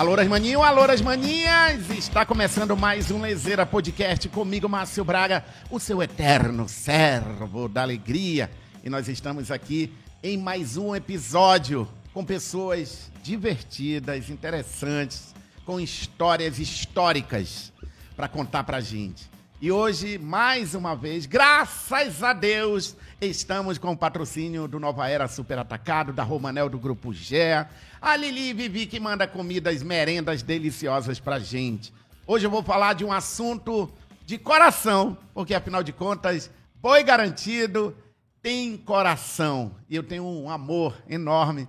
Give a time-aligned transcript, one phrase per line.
[0.00, 1.90] Alô, Rasmaninho, alô, Rasmaninhas!
[1.90, 8.50] Está começando mais um Lezeira Podcast comigo, Márcio Braga, o seu eterno servo da alegria.
[8.82, 9.92] E nós estamos aqui
[10.22, 15.34] em mais um episódio com pessoas divertidas, interessantes,
[15.66, 17.70] com histórias históricas
[18.16, 19.28] para contar pra gente.
[19.60, 25.28] E hoje, mais uma vez, graças a Deus, estamos com o patrocínio do Nova Era
[25.28, 27.68] Super Atacado, da Romanel do Grupo Gé,
[28.00, 31.92] a Lili Vivi que manda comidas, merendas deliciosas pra gente.
[32.26, 33.92] Hoje eu vou falar de um assunto
[34.24, 37.94] de coração, porque afinal de contas, boi garantido
[38.40, 39.76] tem coração.
[39.86, 41.68] E eu tenho um amor enorme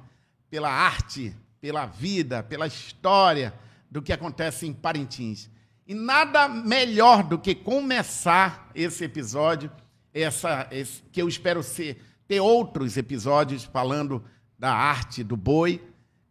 [0.50, 3.54] pela arte, pela vida, pela história
[3.90, 5.50] do que acontece em Parintins.
[5.86, 9.70] E nada melhor do que começar esse episódio,
[10.14, 14.24] essa, esse, que eu espero ser, ter outros episódios falando
[14.58, 15.82] da arte do boi,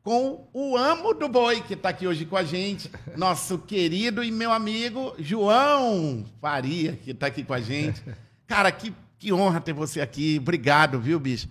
[0.03, 4.31] com o amo do boi que está aqui hoje com a gente, nosso querido e
[4.31, 8.03] meu amigo João Faria, que está aqui com a gente.
[8.47, 10.39] Cara, que, que honra ter você aqui.
[10.41, 11.48] Obrigado, viu, bicho?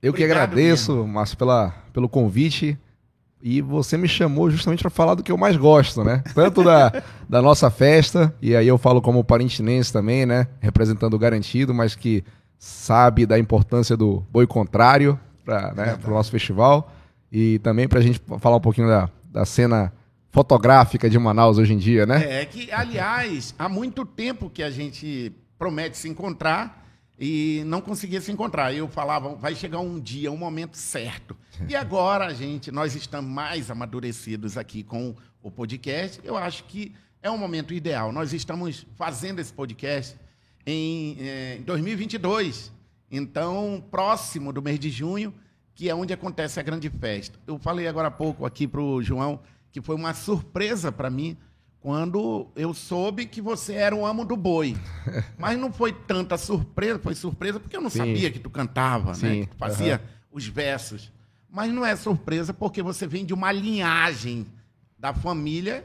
[0.00, 1.08] Eu que Obrigado agradeço, mesmo.
[1.08, 2.78] Márcio, pela, pelo convite.
[3.42, 6.22] E você me chamou justamente para falar do que eu mais gosto, né?
[6.34, 10.48] Tanto da, da nossa festa, e aí eu falo como parintinense também, né?
[10.60, 12.24] Representando o garantido, mas que
[12.58, 16.92] sabe da importância do boi contrário para né, o nosso festival.
[17.30, 19.92] E também para a gente falar um pouquinho da, da cena
[20.30, 22.40] fotográfica de Manaus hoje em dia, né?
[22.40, 26.87] É que, aliás, há muito tempo que a gente promete se encontrar
[27.18, 28.72] e não conseguia se encontrar.
[28.72, 31.36] Eu falava, vai chegar um dia, um momento certo.
[31.68, 36.20] E agora, gente, nós estamos mais amadurecidos aqui com o podcast.
[36.22, 38.12] Eu acho que é um momento ideal.
[38.12, 40.16] Nós estamos fazendo esse podcast
[40.64, 42.70] em eh, 2022.
[43.10, 45.34] Então, próximo do mês de junho,
[45.74, 47.38] que é onde acontece a grande festa.
[47.46, 49.40] Eu falei agora há pouco aqui para o João
[49.70, 51.36] que foi uma surpresa para mim
[51.88, 54.76] quando eu soube que você era o amo do boi.
[55.38, 58.00] Mas não foi tanta surpresa, foi surpresa porque eu não Sim.
[58.00, 59.14] sabia que tu cantava, né?
[59.14, 61.10] Sim, Que tu fazia os versos.
[61.48, 64.46] Mas não é surpresa porque você vem de uma linhagem
[64.98, 65.82] da família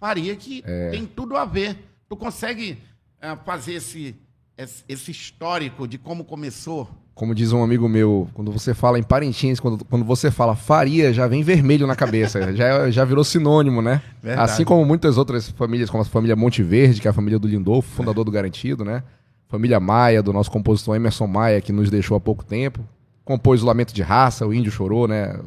[0.00, 0.90] Faria que É.
[0.90, 1.78] tem tudo a ver.
[2.08, 2.76] Tu consegue
[3.22, 4.16] ah, fazer esse,
[4.58, 6.90] esse esse histórico de como começou?
[7.14, 11.12] Como diz um amigo meu, quando você fala em Parintins, quando, quando você fala faria,
[11.12, 12.40] já vem vermelho na cabeça.
[12.56, 14.02] já, já virou sinônimo, né?
[14.20, 14.50] Verdade.
[14.50, 17.46] Assim como muitas outras famílias, como a família Monte Verde, que é a família do
[17.46, 19.04] Lindolfo, fundador do Garantido, né?
[19.48, 22.80] Família Maia, do nosso compositor Emerson Maia, que nos deixou há pouco tempo.
[23.24, 25.38] Compôs o Lamento de Raça, o Índio Chorou, né?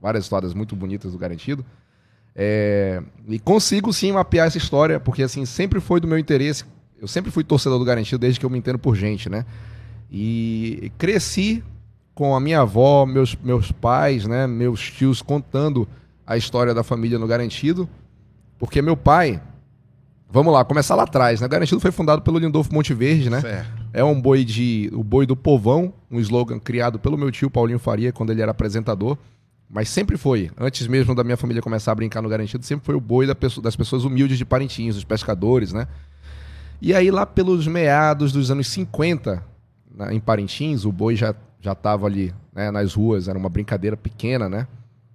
[0.00, 1.64] Várias histórias muito bonitas do Garantido.
[2.34, 6.64] É, E consigo sim mapear essa história, porque assim, sempre foi do meu interesse.
[7.00, 9.44] Eu sempre fui torcedor do Garantido desde que eu me entendo por gente, né?
[10.14, 11.64] E cresci
[12.14, 15.88] com a minha avó, meus, meus pais, né, meus tios contando
[16.26, 17.88] a história da família no Garantido,
[18.58, 19.40] porque meu pai,
[20.30, 21.46] vamos lá, começar lá atrás, né?
[21.46, 23.40] O Garantido foi fundado pelo Lindolfo Monteverde, né?
[23.40, 23.82] Certo.
[23.94, 27.78] É um boi de o boi do povão, um slogan criado pelo meu tio Paulinho
[27.78, 29.16] Faria quando ele era apresentador,
[29.68, 32.94] mas sempre foi, antes mesmo da minha família começar a brincar no Garantido, sempre foi
[32.94, 35.88] o boi da pesso- das pessoas humildes de Parintins, dos pescadores, né?
[36.80, 39.42] E aí lá pelos meados dos anos 50,
[39.96, 43.96] na- em Parintins, o boi já já estava ali né, nas ruas, era uma brincadeira
[43.96, 44.66] pequena, né?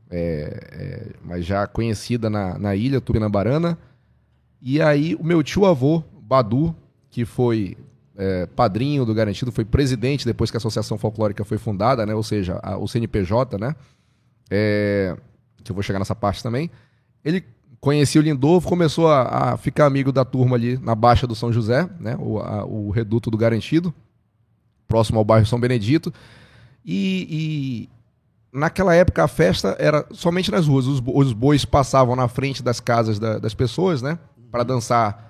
[0.09, 3.77] É, é, mas já conhecida na, na ilha Tupinambarana.
[4.61, 6.73] E aí o meu tio avô, Badu,
[7.09, 7.75] que foi
[8.15, 12.15] é, padrinho do Garantido, foi presidente depois que a Associação Folclórica foi fundada, né?
[12.15, 13.75] Ou seja, a- o CNPJ, né?
[14.49, 15.15] É,
[15.63, 16.71] que eu vou chegar nessa parte também.
[17.25, 17.43] Ele
[17.81, 21.51] conhecia o Lindolfo, começou a, a ficar amigo da turma ali na Baixa do São
[21.51, 22.15] José, né?
[22.19, 23.93] O, a- o reduto do Garantido,
[24.87, 26.13] próximo ao bairro São Benedito.
[26.85, 27.89] E, e
[28.57, 30.85] naquela época a festa era somente nas ruas.
[30.87, 34.17] Os, os bois passavam na frente das casas da- das pessoas, né?
[34.51, 35.25] Para dançar.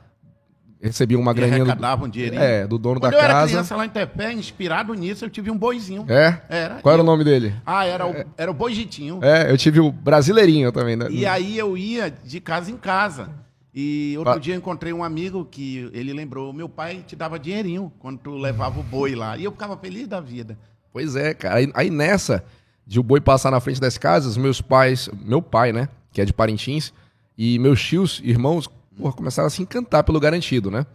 [0.79, 2.39] Recebiam uma E graninha do, um dinheirinho.
[2.39, 3.47] é, do dono Quando da eu era casa.
[3.47, 6.05] criança lá em Tepé, inspirado nisso, eu tive um boizinho.
[6.07, 6.39] É?
[6.47, 6.75] Era.
[6.83, 7.55] Qual era E o nome dele?
[7.65, 9.19] Ah, era o, era o Boijitinho.
[9.23, 11.07] É, eu tive o Brasileirinho também, né?
[11.09, 13.27] E aí eu ia de casa em casa.
[13.73, 17.37] E outro Pa- dia eu encontrei um amigo que ele lembrou, meu pai te dava
[17.37, 19.37] dinheirinho quando tu levava o boi lá.
[19.37, 20.57] E eu ficava feliz da vida.
[20.91, 21.55] Pois é, cara.
[21.57, 22.43] Aí, aí nessa,
[22.85, 26.25] de o boi passar na frente das casas, meus pais, meu pai, né, que é
[26.25, 26.91] de Parintins,
[27.37, 28.67] e meus tios, irmãos,
[28.97, 30.85] porra, começaram a se encantar pelo garantido, né?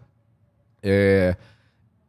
[0.83, 1.37] É,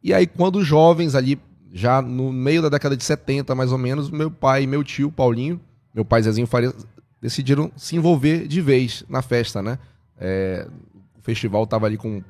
[0.02, 1.38] E aí, quando jovens ali,
[1.72, 5.10] já no meio da década de 70, mais ou menos, meu pai e meu tio,
[5.12, 5.60] Paulinho,
[5.94, 6.72] meu pai Zezinho Faria,
[7.22, 9.78] decidiram se envolver de vez na festa, né?
[10.26, 10.66] É,
[11.18, 12.22] o festival tava ali com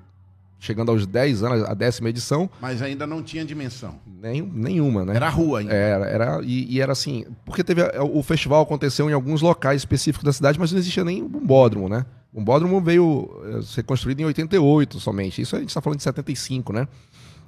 [0.59, 2.49] chegando aos 10 anos, a décima edição.
[2.61, 4.01] Mas ainda não tinha dimensão.
[4.07, 5.15] Nem, nenhuma, né?
[5.15, 5.75] Era rua ainda.
[5.75, 10.25] Era, era e, e, era assim, porque teve o festival aconteceu em alguns locais específicos
[10.25, 12.07] da cidade, mas não existia nem um bombódromo, né?
[12.33, 15.43] O bombódromo veio eh, ser construído em 88 somente.
[15.43, 16.89] Isso a gente está falando de 75, né?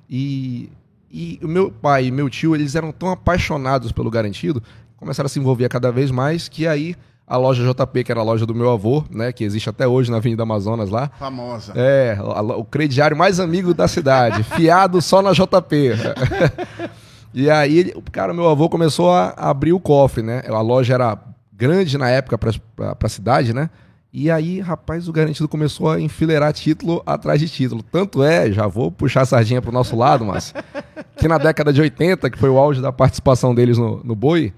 [0.08, 0.70] E,
[1.10, 4.62] e o meu pai e meu tio, eles eram tão apaixonados pelo garantido,
[4.96, 6.94] começaram a se envolver cada vez mais, que aí
[7.26, 10.10] a loja JP, que era a loja do meu avô, né, que existe até hoje
[10.10, 11.10] na Avenida Amazonas lá.
[11.18, 11.72] Famosa.
[11.74, 12.16] É,
[12.56, 15.92] o crediário mais amigo da cidade, fiado só na JP.
[17.34, 20.42] e aí, cara, meu avô começou a abrir o cofre, né?
[20.46, 21.18] A loja era
[21.52, 23.70] grande na época para a cidade, né?
[24.12, 27.82] E aí, rapaz, o garantido começou a enfileirar título atrás de título.
[27.82, 30.54] Tanto é, já vou puxar a sardinha pro nosso lado, mas
[31.18, 34.54] que na década de 80, que foi o auge da participação deles no, no Boi,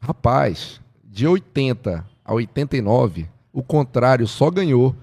[0.00, 0.80] rapaz,
[1.14, 4.96] de 80 a 89, o contrário só ganhou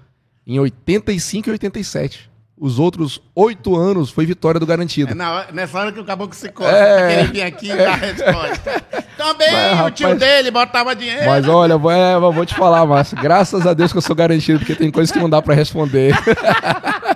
[0.46, 2.30] em 85 e 87.
[2.54, 5.10] Os outros oito anos foi vitória do garantido.
[5.10, 7.76] É hora, nessa hora que o caboclo se corta, é, ele vir aqui e é,
[7.76, 8.82] dar a resposta.
[9.16, 11.24] Também mas, o tio dele botava dinheiro.
[11.24, 13.16] Mas olha, vou, é, vou te falar, Márcio.
[13.16, 16.14] Graças a Deus que eu sou garantido, porque tem coisas que não dá para responder.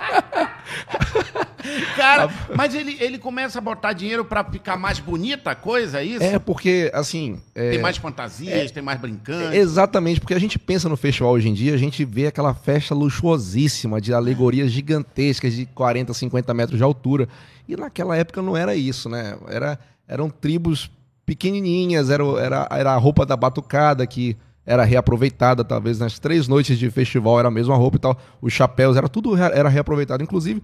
[2.07, 6.05] Cara, mas ele, ele começa a botar dinheiro para ficar mais bonita a coisa, é
[6.05, 6.23] isso?
[6.23, 7.39] É, porque, assim.
[7.53, 9.53] É, tem mais fantasias, é, tem mais brincantes.
[9.53, 12.95] Exatamente, porque a gente pensa no festival hoje em dia, a gente vê aquela festa
[12.95, 17.27] luxuosíssima de alegorias gigantescas de 40, 50 metros de altura.
[17.67, 19.37] E naquela época não era isso, né?
[19.47, 19.77] Era,
[20.07, 20.89] eram tribos
[21.25, 26.77] pequenininhas, era, era, era a roupa da batucada que era reaproveitada, talvez nas três noites
[26.77, 30.21] de festival era a mesma roupa e tal, os chapéus, era tudo era reaproveitado.
[30.21, 30.61] Inclusive,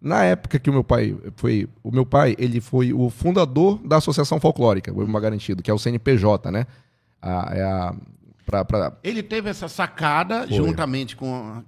[0.00, 1.68] na época que o meu pai foi.
[1.82, 5.74] O meu pai, ele foi o fundador da Associação Folclórica, o Irmão Garantido, que é
[5.74, 6.66] o CNPJ, né?
[7.20, 7.94] A, é a,
[8.44, 8.92] pra, pra...
[9.02, 10.56] Ele teve essa sacada, foi.
[10.56, 11.62] juntamente com,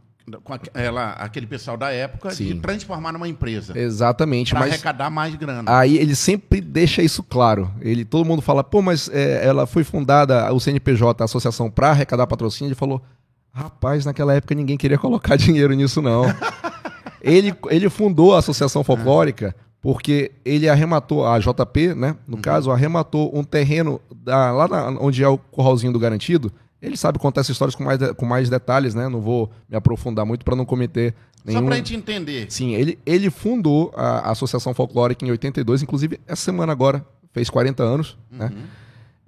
[0.45, 2.47] com ela, aquele pessoal da época, Sim.
[2.47, 3.77] de transformar numa empresa.
[3.79, 4.53] Exatamente.
[4.53, 5.79] Para arrecadar mais grana.
[5.79, 7.71] Aí ele sempre deixa isso claro.
[7.81, 11.91] Ele, todo mundo fala, pô, mas é, ela foi fundada, o CNPJ, a associação, para
[11.91, 12.69] arrecadar patrocínio.
[12.69, 13.03] Ele falou,
[13.53, 16.25] rapaz, naquela época ninguém queria colocar dinheiro nisso, não.
[17.23, 22.17] Ele, ele fundou a Associação Folclórica porque ele arrematou, a JP, né?
[22.27, 22.43] No uhum.
[22.43, 26.53] caso, arrematou um terreno da, lá na, onde é o curralzinho do garantido.
[26.81, 29.09] Ele sabe contar essas histórias com mais, com mais detalhes, né?
[29.09, 31.61] Não vou me aprofundar muito para não cometer nenhum...
[31.61, 32.47] Só pra gente entender.
[32.51, 37.49] Sim, ele, ele fundou a, a, Associação Folclórica em 82, inclusive essa semana agora, fez
[37.49, 38.47] 40 anos, né?
[38.47, 38.57] uhum.
[38.57, 38.65] né?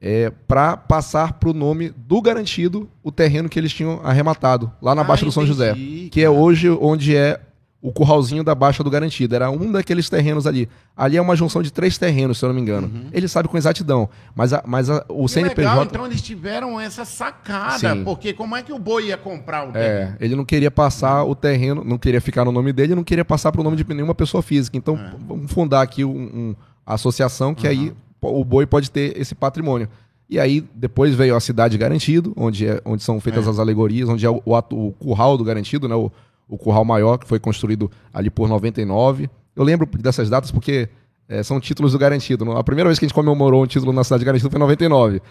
[0.03, 4.95] É, para passar para o nome do garantido o terreno que eles tinham arrematado, lá
[4.95, 5.75] na ah, Baixa do São José,
[6.11, 7.39] que é hoje onde é
[7.83, 9.35] o curralzinho da Baixa do Garantido.
[9.35, 10.69] Era um daqueles terrenos ali.
[10.95, 12.89] Ali é uma junção de três terrenos, se eu não me engano.
[12.89, 13.09] Uhum.
[13.13, 14.09] Ele sabe com exatidão.
[14.35, 15.69] Mas, a, mas a, o que CNPJ.
[15.69, 17.95] Legal, então eles tiveram essa sacada.
[17.95, 18.05] Sim.
[18.05, 20.17] Porque como é que o boi ia comprar o terreno?
[20.21, 23.25] É, ele não queria passar o terreno, não queria ficar no nome dele, não queria
[23.25, 24.77] passar para o nome de nenhuma pessoa física.
[24.77, 25.13] Então, é.
[25.27, 27.73] vamos fundar aqui um, um associação que uhum.
[27.73, 29.89] aí o boi pode ter esse patrimônio.
[30.29, 33.51] E aí, depois veio a Cidade Garantido, onde, é, onde são feitas é.
[33.51, 35.95] as alegorias, onde é o, o, o curral do Garantido, né?
[35.95, 36.13] O,
[36.51, 39.31] o Curral Maior, que foi construído ali por 99.
[39.55, 40.89] Eu lembro dessas datas porque
[41.29, 42.51] é, são títulos do garantido.
[42.53, 44.61] A primeira vez que a gente comemorou um título na cidade de garantido foi em
[44.61, 45.23] 99.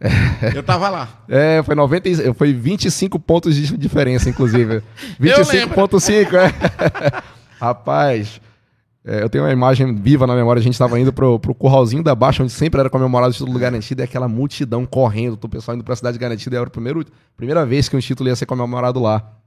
[0.00, 1.08] É, eu tava lá.
[1.28, 4.82] É, foi 90, foi 25 pontos de diferença, inclusive.
[5.20, 7.22] 25.5, é.
[7.58, 8.40] Rapaz,
[9.04, 10.60] é, eu tenho uma imagem viva na memória.
[10.60, 13.52] A gente estava indo pro, pro curralzinho da Baixa, onde sempre era comemorado o título
[13.52, 16.56] do garantido, e aquela multidão correndo, o pessoal indo pra cidade garantida.
[16.56, 17.04] Era a primeira,
[17.36, 19.37] primeira vez que um título ia ser comemorado lá.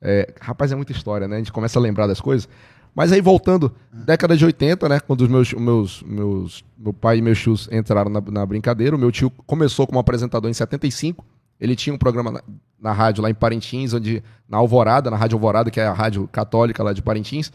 [0.00, 1.36] É, rapaz, é muita história, né?
[1.36, 2.48] A gente começa a lembrar das coisas.
[2.94, 5.00] Mas aí, voltando, década de 80, né?
[5.00, 8.98] Quando os meus, meus, meus meu pai e meus tios entraram na, na brincadeira, o
[8.98, 11.24] meu tio começou como apresentador em 75.
[11.60, 12.42] Ele tinha um programa na,
[12.80, 16.28] na, rádio lá em Parintins, onde na Alvorada, na Rádio Alvorada, que é a rádio
[16.28, 17.52] católica lá de Parintins.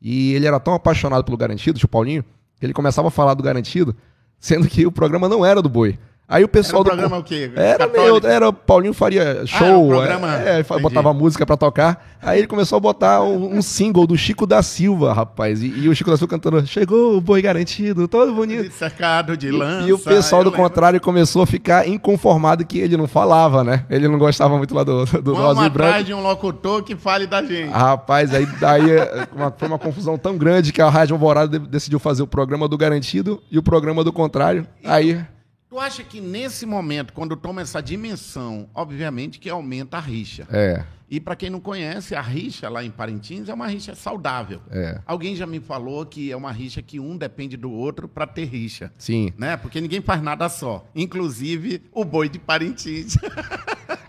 [0.00, 2.24] E ele era tão apaixonado pelo Garantido, tio Paulinho,
[2.58, 3.94] que ele começava a falar do Garantido,
[4.38, 5.98] sendo que o programa não era do Boi.
[6.28, 7.20] Aí o pessoal era um programa do.
[7.20, 7.52] o quê?
[7.54, 9.66] Era, meu, era Paulinho Faria Show.
[9.66, 10.36] Ah, um programa...
[10.42, 12.04] é, é botava música pra tocar.
[12.20, 15.62] Aí ele começou a botar um, um single do Chico da Silva, rapaz.
[15.62, 18.72] E, e, o Chico da Silva cantando: Chegou o boi garantido, todo bonito.
[18.72, 19.86] Cercado de lança.
[19.86, 20.64] E, e o pessoal do lembro.
[20.64, 23.84] contrário começou a ficar inconformado que ele não falava, né?
[23.88, 27.40] Ele não gostava muito lá do, do Vamos atrás de um locutor que fale da
[27.40, 27.70] gente.
[27.70, 32.00] Rapaz, aí daí é, uma, foi uma confusão tão grande que a Rádio Alvorada decidiu
[32.00, 34.66] fazer o programa do garantido e o programa do contrário.
[34.84, 35.24] Aí.
[35.68, 40.46] Tu acha que nesse momento, quando toma essa dimensão, obviamente que aumenta a rixa.
[40.50, 40.84] É.
[41.10, 44.60] E para quem não conhece, a rixa lá em Parintins é uma rixa saudável.
[44.70, 45.00] É.
[45.04, 48.44] Alguém já me falou que é uma rixa que um depende do outro para ter
[48.44, 48.92] rixa.
[48.96, 49.32] Sim.
[49.36, 49.56] Né?
[49.56, 53.16] Porque ninguém faz nada só, inclusive o boi de Parintins.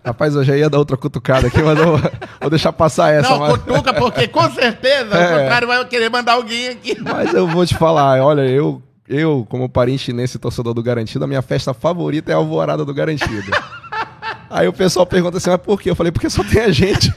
[0.06, 1.98] Rapaz, eu já ia dar outra cutucada aqui, mas eu
[2.40, 3.30] vou deixar passar essa.
[3.30, 3.58] Não, mas...
[3.58, 5.36] cutuca, porque com certeza É.
[5.36, 6.98] o contrário vai querer mandar alguém aqui.
[7.02, 11.28] Mas eu vou te falar, olha, eu, eu como parintinense e torcedor do Garantido, a
[11.28, 13.52] minha festa favorita é a Alvorada do Garantido.
[14.50, 15.90] Aí o pessoal pergunta assim, mas por quê?
[15.90, 17.12] Eu falei, porque só tem a gente.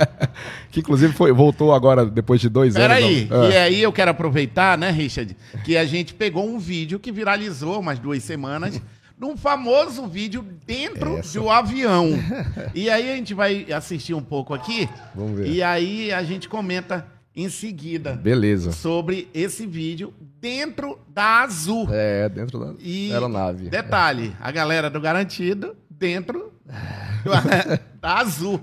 [0.70, 2.88] que inclusive foi, voltou agora, depois de dois anos.
[2.88, 3.62] Peraí, não- e Ah.
[3.64, 7.98] aí eu quero aproveitar, né, Richard, que a gente pegou um vídeo que viralizou umas
[7.98, 8.80] duas semanas,
[9.18, 11.38] num famoso vídeo dentro Essa.
[11.38, 12.08] do avião.
[12.74, 15.46] E aí a gente vai assistir um pouco aqui, Vamos ver.
[15.48, 18.70] e aí a gente comenta em seguida Beleza.
[18.72, 21.88] sobre esse vídeo dentro da Azul.
[21.90, 23.68] É, dentro da E aeronave.
[23.68, 26.52] detalhe, a galera do Garantido dentro
[28.00, 28.60] da Azul.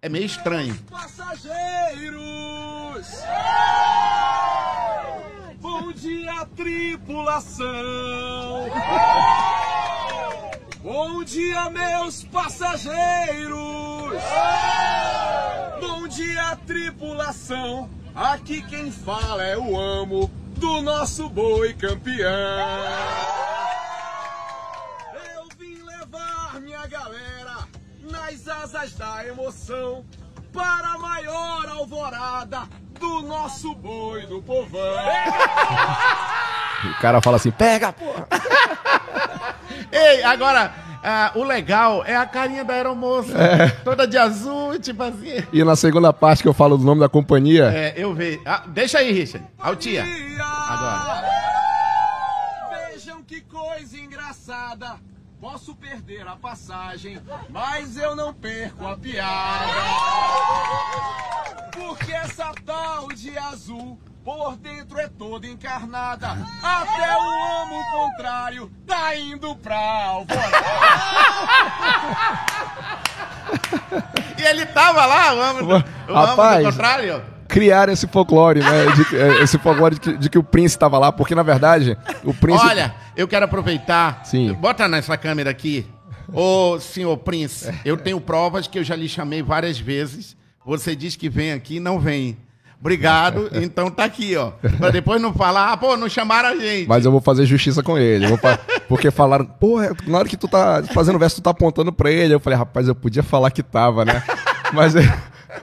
[0.00, 0.76] É meio estranho.
[0.90, 2.14] Passageiros!
[5.60, 7.64] Bom dia, tripulação!
[10.82, 13.54] Bom dia, meus passageiros!
[15.80, 17.88] Bom dia, tripulação!
[18.14, 22.30] Aqui quem fala é o amo do nosso boi campeão!
[25.34, 27.66] Eu vim levar minha galera
[28.02, 30.04] nas asas da emoção
[30.52, 32.68] para a maior alvorada
[33.00, 34.94] do nosso boi do povão.
[36.84, 38.28] O cara fala assim, pega, porra.
[39.90, 40.72] Ei, agora,
[41.04, 43.34] ah, o legal é a carinha da aeromoça.
[43.84, 45.44] Toda de azul, tipo assim.
[45.52, 48.40] E na segunda parte que eu falo do nome da companhia, É, eu vejo.
[48.46, 49.46] Ah, deixa aí, Richard.
[49.58, 50.02] Altia.
[50.68, 51.24] Agora.
[52.90, 54.96] Vejam que coisa engraçada.
[55.40, 57.20] Posso perder a passagem,
[57.50, 59.72] mas eu não perco a piada.
[61.72, 66.28] Porque essa tal de azul por dentro é toda encarnada.
[66.62, 69.76] Até o amo contrário tá indo pra
[70.06, 70.64] alvorada.
[74.36, 76.64] E ele tava lá, o amo, o amo Rapaz.
[76.64, 77.22] do contrário.
[77.46, 78.86] criaram esse folclore, né?
[78.86, 81.96] de é, esse folclore de que, de que o príncipe estava lá, porque na verdade
[82.24, 82.68] o príncipe.
[82.68, 84.24] Olha, eu quero aproveitar.
[84.24, 84.52] Sim.
[84.54, 85.86] Bota nessa câmera aqui.
[86.32, 90.36] Ô, senhor Prince, eu tenho provas que eu já lhe chamei várias vezes.
[90.66, 92.36] Você diz que vem aqui, não vem.
[92.80, 94.50] Obrigado, então tá aqui, ó.
[94.78, 96.86] Pra depois não falar, ah, pô, não chamaram a gente.
[96.86, 98.26] Mas eu vou fazer justiça com ele.
[98.36, 102.10] fa- Porque falaram, porra, na hora que tu tá fazendo verso, tu tá apontando pra
[102.10, 102.34] ele.
[102.34, 104.22] Eu falei, rapaz, eu podia falar que tava, né?
[104.72, 104.92] Mas,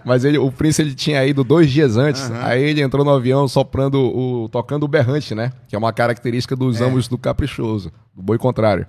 [0.05, 2.31] mas ele, o Prince ele tinha ido dois dias antes.
[2.43, 4.47] Aí ele entrou no avião soprando o.
[4.49, 5.51] tocando o berrante, né?
[5.67, 8.85] Que é uma característica dos ambos do caprichoso, do boi contrário.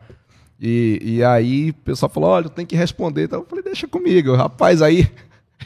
[0.61, 3.25] E, e aí o pessoal falou: olha, tem que responder.
[3.25, 4.37] Então eu falei, deixa comigo.
[4.37, 5.11] Rapaz, aí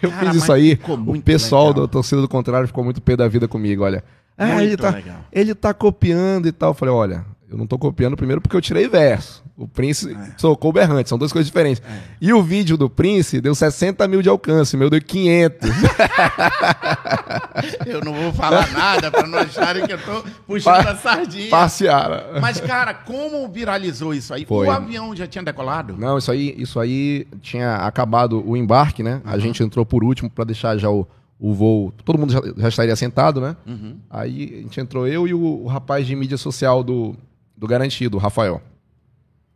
[0.03, 0.79] eu Cara, fiz isso aí.
[1.07, 1.87] O pessoal legal.
[1.87, 4.03] da torcida do contrário ficou muito pé da vida comigo, olha.
[4.39, 5.17] Ah, Muito ele tá, legal.
[5.33, 6.71] ele tá copiando e tal.
[6.71, 9.45] Eu falei, olha, eu não tô copiando primeiro porque eu tirei verso.
[9.57, 10.35] O Prince É.
[10.37, 11.83] socou o berrante, são duas coisas diferentes.
[12.21, 15.71] E o vídeo do Prince deu 60 mil de alcance, o meu deu 500.
[17.87, 21.49] Eu não vou falar nada pra não acharem que eu tô puxando a sardinha.
[21.51, 22.39] Passeara.
[22.41, 24.45] Mas, cara, como viralizou isso aí?
[24.45, 24.67] Foi.
[24.67, 25.97] O avião já tinha decolado?
[25.97, 29.23] Não, isso aí, isso aí tinha acabado o embarque, né?
[29.25, 31.07] A gente entrou por último pra deixar já o,
[31.41, 31.93] o voo.
[32.05, 33.57] Todo mundo já, já estaria sentado, né?
[34.11, 37.15] Aí a gente entrou eu e o, o rapaz de mídia social do,
[37.57, 38.61] do Garantido, o Rafael.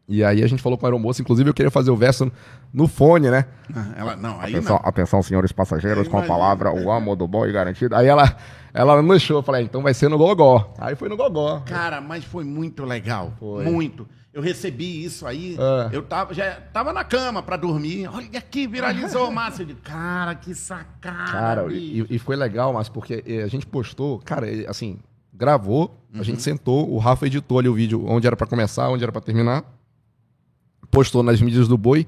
[0.09, 2.33] E aí a gente falou com a aeromoça, inclusive eu queria fazer o verso
[2.75, 3.45] no fone, né?
[3.73, 4.89] Ah, Ela, não, aí Atenção, não.
[4.89, 7.95] atenção, senhores passageiros, com a palavra o amo do boi garantido.
[7.95, 8.37] Aí ela,
[8.75, 10.75] ela não deixou, eu falei, então vai ser no gogó.
[10.79, 11.61] Aí foi no gogó.
[11.61, 13.33] Cara, mas foi muito legal.
[13.39, 13.65] Foi.
[13.65, 14.05] Muito.
[14.35, 15.57] Eu recebi isso aí.
[15.57, 15.97] É.
[15.97, 18.09] Eu tava, já tava na cama pra dormir.
[18.13, 19.63] Olha aqui, viralizou, Márcio.
[19.63, 21.31] Eu digo, cara, que sacada.
[21.31, 24.99] Cara, e, e foi legal, mas porque eh, a gente postou, cara, ele, assim,
[25.41, 26.25] gravou, a Uhum.
[26.25, 29.21] gente sentou, o Rafa editou ali o vídeo onde era pra começar, onde era pra
[29.21, 29.65] terminar,
[30.91, 32.07] postou nas mídias do Boi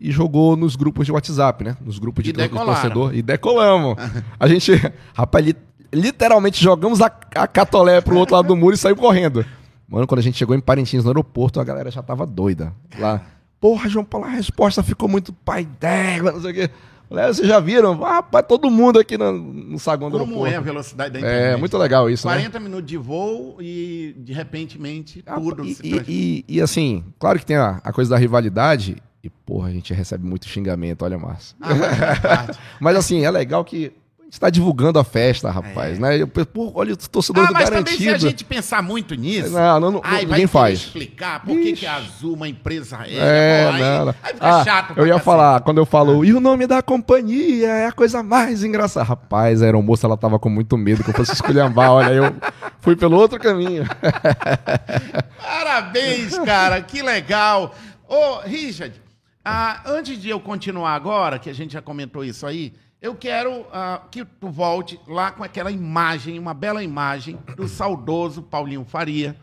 [0.00, 1.76] e jogou nos grupos de WhatsApp, né?
[1.80, 2.72] Nos grupos de E decolaram.
[2.72, 3.14] torcedor.
[3.14, 3.96] E decolamos.
[4.38, 4.72] a gente,
[5.14, 5.56] rapaz, li-
[5.92, 9.44] literalmente jogamos a, a catolé pro outro lado do muro e saiu correndo.
[9.88, 12.72] Mano, quando a gente chegou em Parintins, no aeroporto, a galera já tava doida.
[12.98, 13.20] Lá,
[13.60, 16.70] porra, João Paulo, a resposta ficou muito pai d'égua, não sei o quê.
[17.18, 18.02] "Ah, vocês já viram?
[18.04, 20.64] Ah, rapaz, todo mundo aqui no, no saguão do Como é a aeroporto.
[20.72, 21.54] velocidade da internet?
[21.54, 22.34] É, muito legal isso, né?
[22.34, 27.04] 40 minutos de voo e, de repentemente, Ah, tudo e, se e, e- e, assim,
[27.18, 28.96] claro que tem a, a coisa da rivalidade.
[29.24, 31.56] E, porra, a gente recebe muito xingamento, olha, Márcio.
[31.60, 32.58] Ah, mas parte.
[32.80, 33.92] Mas assim, é legal que
[34.32, 36.22] a gente tá divulgando a festa, rapaz, né?
[36.22, 37.52] Eu, pô, olha os torcedores É.
[37.52, 39.50] Ah, do mas também se a gente pensar muito nisso...
[39.50, 40.78] Não, não, não, Ai, ninguém faz.
[40.78, 44.14] explicar por que, que a Azul, uma empresa aérea, É, pô, aí, não, não.
[44.22, 44.94] aí fica Ah, chato.
[44.96, 45.24] eu ia cacete.
[45.26, 49.04] falar, quando eu falo, e o nome da companhia é a coisa mais engraçada.
[49.04, 51.90] Rapaz, a aeromoça, ela tava com muito medo que eu fosse esculhambar.
[51.92, 52.34] Olha, eu
[52.80, 53.84] fui pelo outro caminho.
[55.38, 57.74] Parabéns, cara, que legal.
[58.08, 59.00] Ô, Richard,
[59.44, 62.72] Ah, antes de eu continuar agora, que a gente já comentou isso aí,
[63.02, 68.40] eu quero ah, que tu volte lá com aquela imagem, uma bela imagem do saudoso
[68.42, 69.36] Paulinho Faria,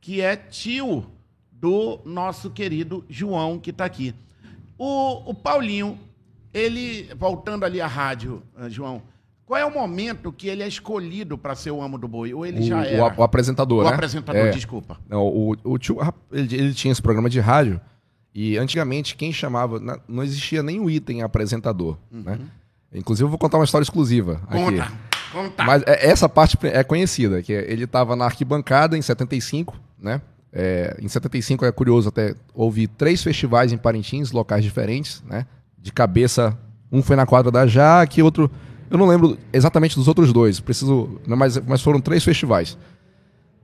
[0.00, 1.04] que é tio
[1.52, 4.14] do nosso querido João, que está aqui.
[4.78, 5.98] O, o Paulinho,
[6.54, 9.02] ele, voltando ali à rádio, ah, João,
[9.44, 12.32] qual é o momento que ele é escolhido para ser o amo do boi?
[12.32, 13.02] Ou ele o, já era?
[13.02, 13.94] a- o apresentador, O né?
[13.94, 14.50] apresentador, É.
[14.50, 14.98] desculpa.
[15.08, 15.98] Não, o, o tio,
[16.30, 17.80] ele, ele tinha esse programa de rádio
[18.32, 22.38] e antigamente quem chamava, não existia nem o item apresentador, né?
[22.92, 24.64] Inclusive eu vou contar uma história exclusiva aqui.
[24.64, 24.92] Conta,
[25.32, 25.64] conta.
[25.64, 30.20] Mas é- essa parte é conhecida, que ele estava na arquibancada em 75, né?
[30.52, 35.46] É, em 75 é curioso até, houve três festivais em Parintins, locais diferentes, né?
[35.78, 36.58] De cabeça,
[36.90, 38.50] um foi na quadra da Jaque, outro...
[38.90, 41.20] Eu não lembro exatamente dos outros dois, preciso...
[41.24, 42.76] Mas, mas foram três festivais.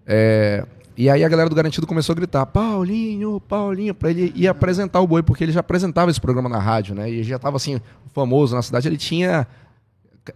[0.07, 0.65] É,
[0.97, 5.01] e aí a galera do Garantido começou a gritar, Paulinho, Paulinho, pra ele ir apresentar
[5.01, 7.11] o boi, porque ele já apresentava esse programa na rádio, né?
[7.11, 7.81] E já tava assim,
[8.15, 8.89] famoso na cidade.
[8.89, 9.47] Ele tinha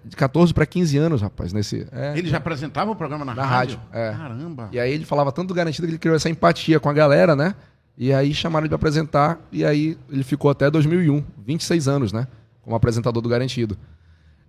[0.05, 1.87] de 14 para 15 anos, rapaz, nesse.
[1.91, 2.17] é.
[2.17, 3.81] Ele já apresentava o programa na, Na rádio?
[3.93, 4.13] rádio, é.
[4.17, 4.69] Caramba.
[4.71, 7.35] E aí ele falava tanto do Garantido que ele criou essa empatia com a galera,
[7.35, 7.55] né?
[7.99, 12.27] E aí chamaram ele pra apresentar, e aí ele ficou até 2001, 26 anos, né?
[12.63, 13.77] Como apresentador do Garantido.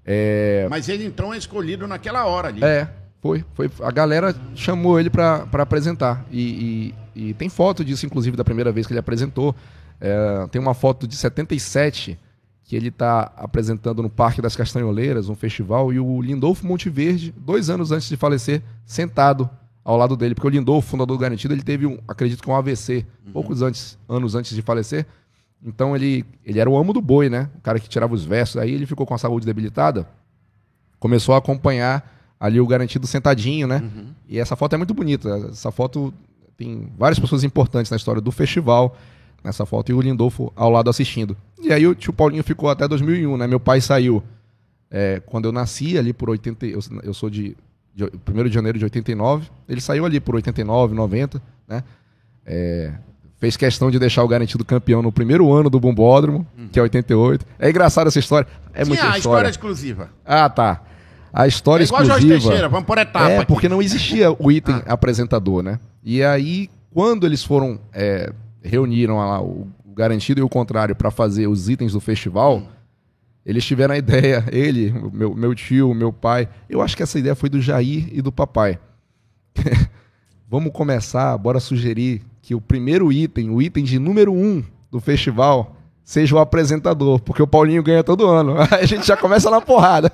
[0.06, 2.64] É, Mas ele então é escolhido naquela hora ali.
[2.64, 2.88] é,
[3.22, 3.70] foi, foi.
[3.82, 6.26] A galera chamou ele pra pra apresentar.
[6.32, 9.54] E, e- e tem foto disso, inclusive, da primeira vez que ele apresentou.
[10.00, 12.18] É, tem uma foto de 77
[12.64, 17.70] que ele tá apresentando no Parque das Castanholeiras, um festival, e o Lindolfo Monteverde, dois
[17.70, 19.50] anos antes de falecer, sentado
[19.84, 20.34] ao lado dele.
[20.34, 23.98] Porque o Lindolfo, fundador do Garantido, ele teve, um, acredito que um AVC, poucos antes,
[24.08, 25.06] anos antes de falecer.
[25.64, 27.50] Então ele, ele era o amo do boi, né?
[27.58, 28.56] O cara que tirava os versos.
[28.58, 30.08] Aí ele ficou com a saúde debilitada
[31.00, 33.84] começou a acompanhar ali o garantido sentadinho, né?
[34.28, 35.30] E essa foto é muito bonita.
[35.52, 36.12] Essa foto
[36.58, 38.98] tem várias pessoas importantes na história do festival
[39.44, 41.38] nessa foto e o Lindolfo ao lado assistindo.
[41.62, 43.46] E aí o tio Paulinho ficou até 2001, né?
[43.46, 44.24] Meu pai saiu
[44.90, 47.56] é, quando eu nasci ali por 80, eu, eu sou de,
[47.94, 48.10] de 1
[48.46, 51.84] de janeiro de 89, ele saiu ali por 89, 90, né?
[52.44, 52.92] É,
[53.38, 57.46] fez questão de deixar o garantido campeão no primeiro ano do Bombódromo, que é 88.
[57.60, 58.48] É engraçada essa história.
[58.74, 59.50] É Sim, muita a história história.
[59.50, 60.10] exclusiva.
[60.26, 60.82] Ah, tá.
[61.34, 62.50] A história É igual Jorge exclusiva.
[62.50, 63.46] Teixeira, vamos por etapa É, aqui.
[63.48, 64.94] porque não existia o item Ah.
[64.94, 65.80] apresentador, né?
[66.04, 71.48] E aí, quando eles foram, é, reuniram lá o, garantido e o contrário para fazer
[71.48, 72.66] os itens do festival, Hum.
[73.46, 76.50] eles tiveram a ideia, ele, meu, meu tio, meu pai.
[76.70, 78.78] Eu acho que essa ideia foi do Jair e do papai.
[80.50, 85.76] Vamos começar, bora sugerir que o primeiro item, o item de número um do festival,
[86.04, 88.56] seja o apresentador, porque o Paulinho ganha todo ano.
[88.60, 90.12] Aí a gente já começa na porrada.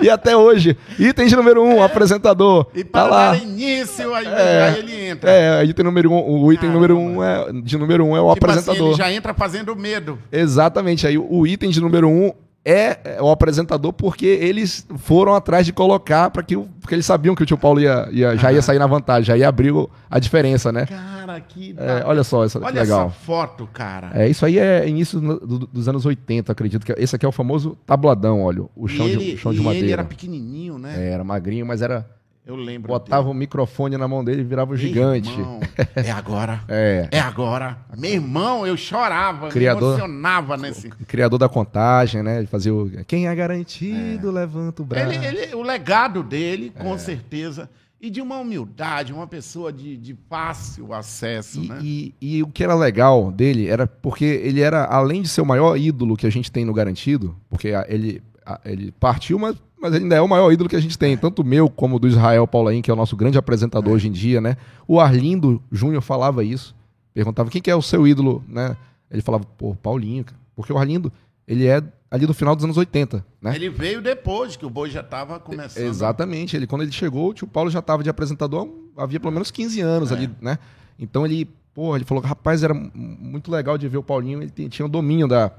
[0.00, 2.66] E até hoje, item de número um, apresentador.
[2.74, 3.30] E tá para lá.
[3.32, 4.62] dar início, aí, É.
[4.68, 5.30] aí ele entra.
[5.30, 6.74] É, item número um, o item Caramba.
[6.88, 8.88] número um é, de número um é o Tipo assim, apresentador.
[8.90, 10.18] ele já entra fazendo medo.
[10.30, 11.06] Exatamente.
[11.06, 12.32] Aí o item de número um
[12.68, 17.06] é é o apresentador porque eles foram atrás de colocar para que o- porque eles
[17.06, 19.72] sabiam que o tio Paulo ia, ia- já ia sair na vantagem, já ia abrir
[20.10, 20.84] a diferença, né?
[20.86, 23.06] Cara, que É, olha só, essa que Olha legal.
[23.06, 24.10] essa foto, cara.
[24.14, 27.32] É, isso aí é início do- dos anos 80, acredito que esse aqui é o
[27.32, 29.92] famoso tabladão, olha, o chão, e de, ele, o chão de e ele madeira.
[29.92, 30.94] era pequenininho, né?
[30.96, 32.04] É, era magrinho, mas era
[32.46, 32.88] Eu lembro.
[32.88, 34.86] botava o microfone na mão dele e virava dele.
[34.88, 35.30] gigante.
[35.30, 35.60] Irmão,
[35.96, 36.62] é agora.
[36.68, 37.08] É.
[37.10, 37.76] É agora.
[37.98, 39.82] Meu irmão, eu chorava, Criador.
[39.82, 40.88] me emocionava nesse.
[41.08, 42.38] Criador da contagem, né?
[42.38, 45.12] Ele fazia o quem é garantido levanta o braço.
[45.12, 46.82] Ele, ele- o legado dele, É.
[46.82, 47.68] com certeza,
[48.00, 51.78] e de uma humildade, uma pessoa de, de fácil acesso, E, né?
[51.82, 55.46] e- e o que era legal dele era porque ele era, além de ser o
[55.46, 58.22] maior ídolo que a gente tem no Garantido, porque ele,
[58.64, 61.42] ele partiu, mas, mas ele ainda é o maior ídolo que a gente tem, tanto
[61.42, 64.12] o meu como o do Israel Paulain, que é o nosso grande apresentador hoje em
[64.12, 64.56] dia, né?
[64.88, 66.74] O Arlindo Júnior falava isso,
[67.14, 68.76] perguntava quem que é o seu ídolo, né?
[69.10, 70.36] Ele falava, pô, Paulinho, cara.
[70.54, 71.12] porque o Arlindo,
[71.46, 73.54] ele é ali do final dos anos 80, né?
[73.54, 75.84] Ele veio depois que o boi já estava começando.
[75.84, 76.56] Exatamente.
[76.56, 79.80] Ele, quando ele chegou, o tio Paulo já estava de apresentador havia pelo menos 15
[79.80, 80.14] anos É.
[80.14, 80.58] ali, né?
[80.98, 84.86] Então ele, pô, ele falou rapaz, era muito legal de ver o Paulinho, ele tinha
[84.86, 85.52] o domínio da,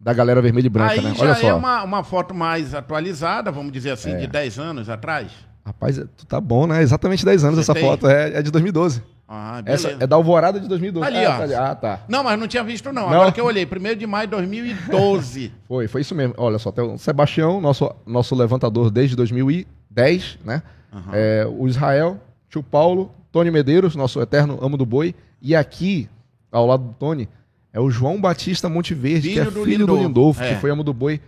[0.00, 1.14] da galera vermelha e branca, Aí né?
[1.14, 1.56] já Olha é só.
[1.56, 5.32] uma, uma foto mais atualizada, vamos dizer assim, de 10 anos atrás.
[5.64, 6.82] Rapaz, é- tu tá bom, né?
[6.82, 7.82] Exatamente 10 anos Você essa tem?
[7.82, 8.06] foto.
[8.08, 9.02] É, é de 2012.
[9.28, 9.88] Ah, beleza.
[9.90, 11.06] Essa é da Alvorada de 2012.
[11.06, 11.46] Ali, ah, ó.
[11.46, 11.70] tá.
[11.70, 12.00] Ah, tá.
[12.08, 13.02] Não, mas não tinha visto, não.
[13.02, 13.12] Não?
[13.12, 15.52] Agora que eu olhei, 1 de maio de 2012.
[15.68, 16.32] Foi, foi isso mesmo.
[16.38, 20.62] Olha só, tem o Sebastião, nosso, nosso levantador desde 2010, né?
[20.90, 21.10] Aham.
[21.12, 25.14] É, o Israel, tio Paulo, Tony Medeiros, nosso eterno amo do boi.
[25.42, 26.08] E aqui,
[26.50, 27.28] ao lado do Tony,
[27.72, 30.42] é o João Batista Monteverde, que é Filho do filho do Lindolfo.
[30.42, 30.54] É.
[30.54, 31.20] que foi amo do boi,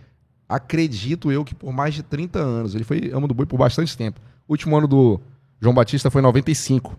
[0.47, 2.75] acredito eu que por mais de 30 anos.
[2.75, 4.19] Ele foi amo do boi por bastante tempo.
[4.47, 5.21] O último ano do
[5.59, 6.97] João Batista foi em 95.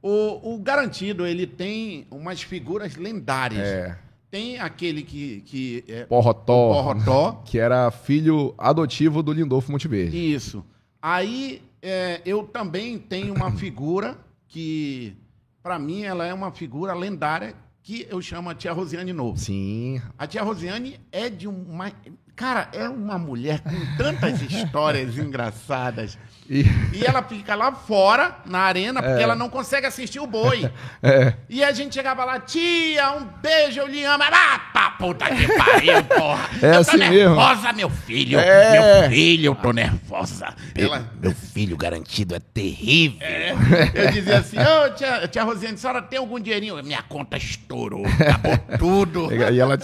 [0.00, 3.66] O, o Garantido, ele tem umas figuras lendárias.
[3.66, 3.98] É.
[4.30, 7.32] tem aquele que, que é Porrotó, Porrotó.
[7.44, 10.16] que era filho adotivo do Lindolfo Monteverde.
[10.32, 10.64] Isso.
[11.02, 14.16] Aí é, eu também tenho uma figura
[14.48, 15.16] que,
[15.62, 17.54] pra mim, ela é uma figura lendária
[17.86, 19.38] que eu chamo a tia Rosiane Novo.
[19.38, 20.02] Sim.
[20.18, 21.92] A tia Rosiane é de uma.
[22.34, 26.18] Cara, é uma mulher com tantas histórias engraçadas.
[26.48, 29.22] E, E ela fica lá fora, na arena, porque É.
[29.22, 30.70] ela não consegue assistir o boi.
[31.02, 34.24] é, E a gente chegava lá, tia, um beijo, eu lhe amo.
[34.26, 36.48] Ah, pra puta que pariu, porra.
[36.62, 37.14] É eu tô assim mesmo.
[37.36, 38.38] nervosa, meu filho.
[38.38, 39.00] É.
[39.00, 40.54] Meu filho, eu tô nervosa.
[40.74, 43.18] Ela, Meu filho garantido é terrível.
[43.94, 46.82] eu dizia assim, ô tia, tia Rosiane, a senhora tem algum dinheirinho?
[46.82, 49.28] Minha conta estourou, acabou tudo.
[49.32, 49.76] e ela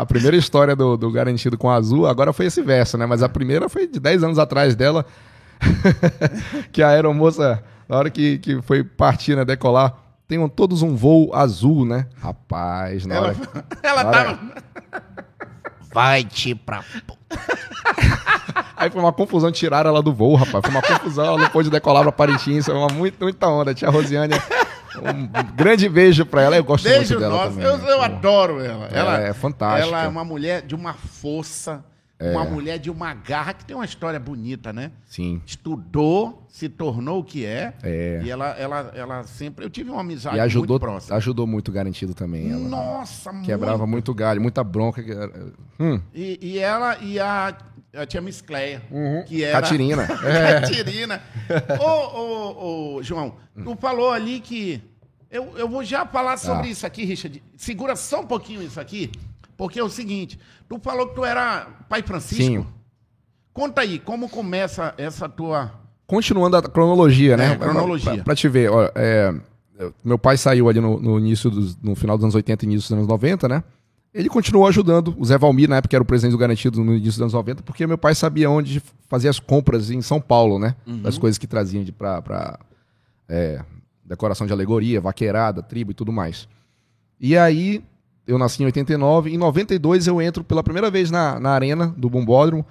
[0.00, 3.06] a primeira história do, do Garantido com Azul, agora foi esse verso, né?
[3.06, 5.04] Mas a primeira foi de 10 anos atrás dela,
[6.72, 9.94] que a aeromoça, na hora que, que foi partir, né, decolar,
[10.28, 12.06] tenham todos um voo azul, né?
[12.20, 13.36] Rapaz, na Ela, hora...
[13.82, 14.40] ela na hora- tava...
[15.92, 16.82] Vai-te pra.
[16.82, 17.02] p-
[18.76, 20.60] Aí foi uma confusão, tiraram ela do voo, rapaz.
[20.62, 23.72] Foi uma confusão, ela não pôde decolar pra Parintins, foi uma muito, muita onda.
[23.72, 24.34] Tia Rosiane,
[24.98, 27.48] um grande beijo pra ela, eu gosto Beijo muito dela nosso.
[27.56, 27.64] também.
[27.64, 27.90] Eu, né?
[27.90, 28.86] eu adoro ela.
[28.88, 29.18] ela.
[29.20, 29.88] é fantástica.
[29.88, 31.82] Ela é uma mulher de uma força,
[32.18, 34.90] uma mulher de uma garra, que tem uma história bonita, né?
[35.06, 35.40] Sim.
[35.44, 37.74] Estudou, se tornou o que é.
[37.82, 38.22] É.
[38.24, 39.64] E ela, ela, ela sempre.
[39.64, 41.16] Eu tive uma amizade E ajudou, muito próxima.
[41.16, 42.50] ajudou muito Garantido também.
[42.50, 45.02] Ela Nossa, quebrava muito galho, muita bronca.
[45.78, 47.54] Hum, E, e ela e a,
[47.94, 48.82] a tia Miss Cleia,
[49.26, 49.60] que era...
[49.60, 50.08] Catirina.
[50.24, 50.60] É.
[50.60, 51.22] Catirina.
[51.78, 54.82] Ô, ô, ô, João, tu falou ali que...
[55.30, 56.70] Eu, eu vou já falar sobre Ah.
[56.70, 57.42] isso aqui, Richard.
[57.56, 59.10] Segura só um pouquinho isso aqui,
[59.56, 60.38] porque é o seguinte.
[60.68, 62.42] Tu falou que tu era pai Francisco.
[62.44, 62.66] Sim.
[63.52, 65.72] Conta aí, como começa essa tua...
[66.06, 67.52] Continuando a cronologia, né?
[67.52, 68.14] É, cronologia.
[68.16, 69.34] Pra, pra te ver, ó, é,
[69.78, 72.68] eu- meu pai saiu ali no, no início dos, no final dos anos 80 e
[72.68, 73.64] início dos anos 90, né?
[74.14, 76.92] Ele continuou ajudando o Zé Valmir, na época que era o presidente do Garantido no
[76.94, 80.58] início dos anos 90, porque meu pai sabia onde fazer as compras em São Paulo,
[80.58, 80.74] né?
[81.02, 82.58] Das coisas que traziam de pra, pra
[83.28, 83.62] é,
[84.04, 86.48] decoração de alegoria, vaqueirada, tribo e tudo mais.
[87.20, 87.82] E aí,
[88.26, 92.10] eu nasci em 89, em 92 eu entro pela primeira vez na, na arena do
[92.10, 92.64] Bombódromo.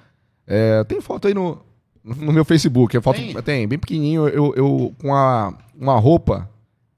[0.45, 1.59] É, tem foto aí no,
[2.03, 3.33] no meu Facebook, é foto, Tem?
[3.41, 3.67] tem?
[3.67, 6.49] bem pequenininho, eu, eu com a, uma roupa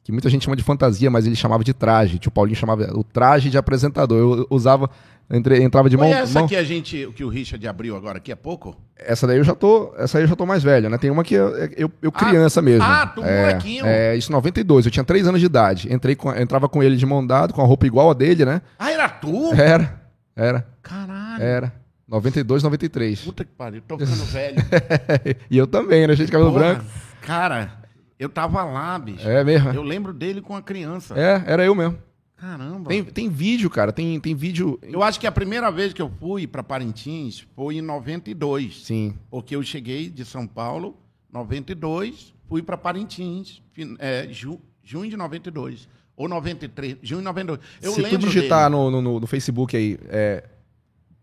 [0.07, 2.17] que muita gente chama de fantasia, mas ele chamava de traje.
[2.17, 4.17] Tio Paulinho chamava o traje de apresentador.
[4.39, 4.89] Eu usava,
[5.29, 8.17] entre- entrava de mão, Foi essa mão- que a gente, que o Richard abriu agora
[8.17, 8.73] aqui há pouco?
[8.97, 10.97] essa daí eu já tô, essa aí eu já tô mais velho, né?
[10.97, 12.83] Tem uma que eu, eu, eu criança mesmo.
[12.85, 13.85] ah, tu é, molequinho.
[13.85, 15.93] É, isso em 92, eu tinha 3 anos de idade.
[15.93, 18.61] Entrei com, entrava com ele de mão dada, com a roupa igual a dele, né?
[18.79, 19.51] Ah, era tu?
[19.53, 20.01] Era,
[20.37, 21.43] era, Caralho.
[21.43, 21.73] era.
[22.07, 23.19] 92, 93.
[23.25, 24.55] Puta que pariu, tô ficando velho.
[25.51, 26.15] e eu também, né?
[26.15, 26.85] Gente de cabelo Porra, branco.
[27.23, 27.71] Cara,
[28.19, 29.27] eu tava lá, bicho.
[29.27, 29.69] É mesmo.
[29.71, 31.13] Eu lembro dele com a criança.
[31.17, 31.97] É, era eu mesmo.
[32.35, 32.89] Caramba.
[32.89, 33.91] Tem, tem vídeo, cara.
[33.91, 34.79] Tem, tem vídeo.
[34.83, 38.83] Eu acho que a primeira vez que eu fui para Parintins foi em 92.
[38.85, 39.15] Sim.
[39.29, 40.95] Porque eu cheguei de São Paulo,
[41.33, 43.61] 92, fui para Parintins,
[43.97, 45.87] é, ju- junho de 92.
[46.15, 47.59] Ou 93, junho de 92.
[47.81, 50.43] Eu Se tu digitar no, no- no Facebook aí, é,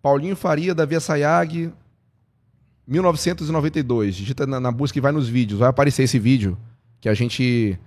[0.03, 1.73] Paulinho Faria, Davi Sayag,
[2.87, 4.15] 1992.
[4.17, 5.61] Digita na, na busca e vai nos vídeos.
[5.61, 6.57] Vai aparecer esse vídeo
[7.05, 7.79] que a gente.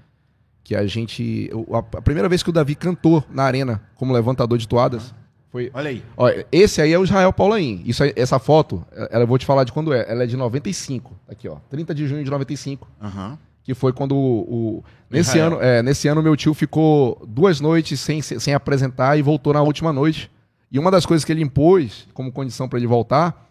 [0.64, 1.50] Que a gente.
[1.74, 5.12] A, primeira vez que o Davi cantou na arena como levantador de toadas
[5.52, 5.72] foi.
[5.74, 6.04] Olha aí.
[6.16, 7.82] Olha, esse aí é o Israel Paulaim.
[7.84, 10.06] Isso aí- essa foto, ela, eu vou te falar de quando é.
[10.08, 11.16] Ela é de 95.
[11.28, 11.56] Aqui, ó.
[11.68, 13.40] 30 de junho de 95 Aham.
[13.64, 14.42] que foi quando o,
[14.78, 15.48] o- nesse Israel.
[15.54, 19.52] ano, é, nesse ano meu tio ficou duas noites sem, se- sem apresentar e voltou
[19.52, 20.30] na última noite.
[20.72, 23.47] E uma das coisas que ele impôs como condição para ele voltar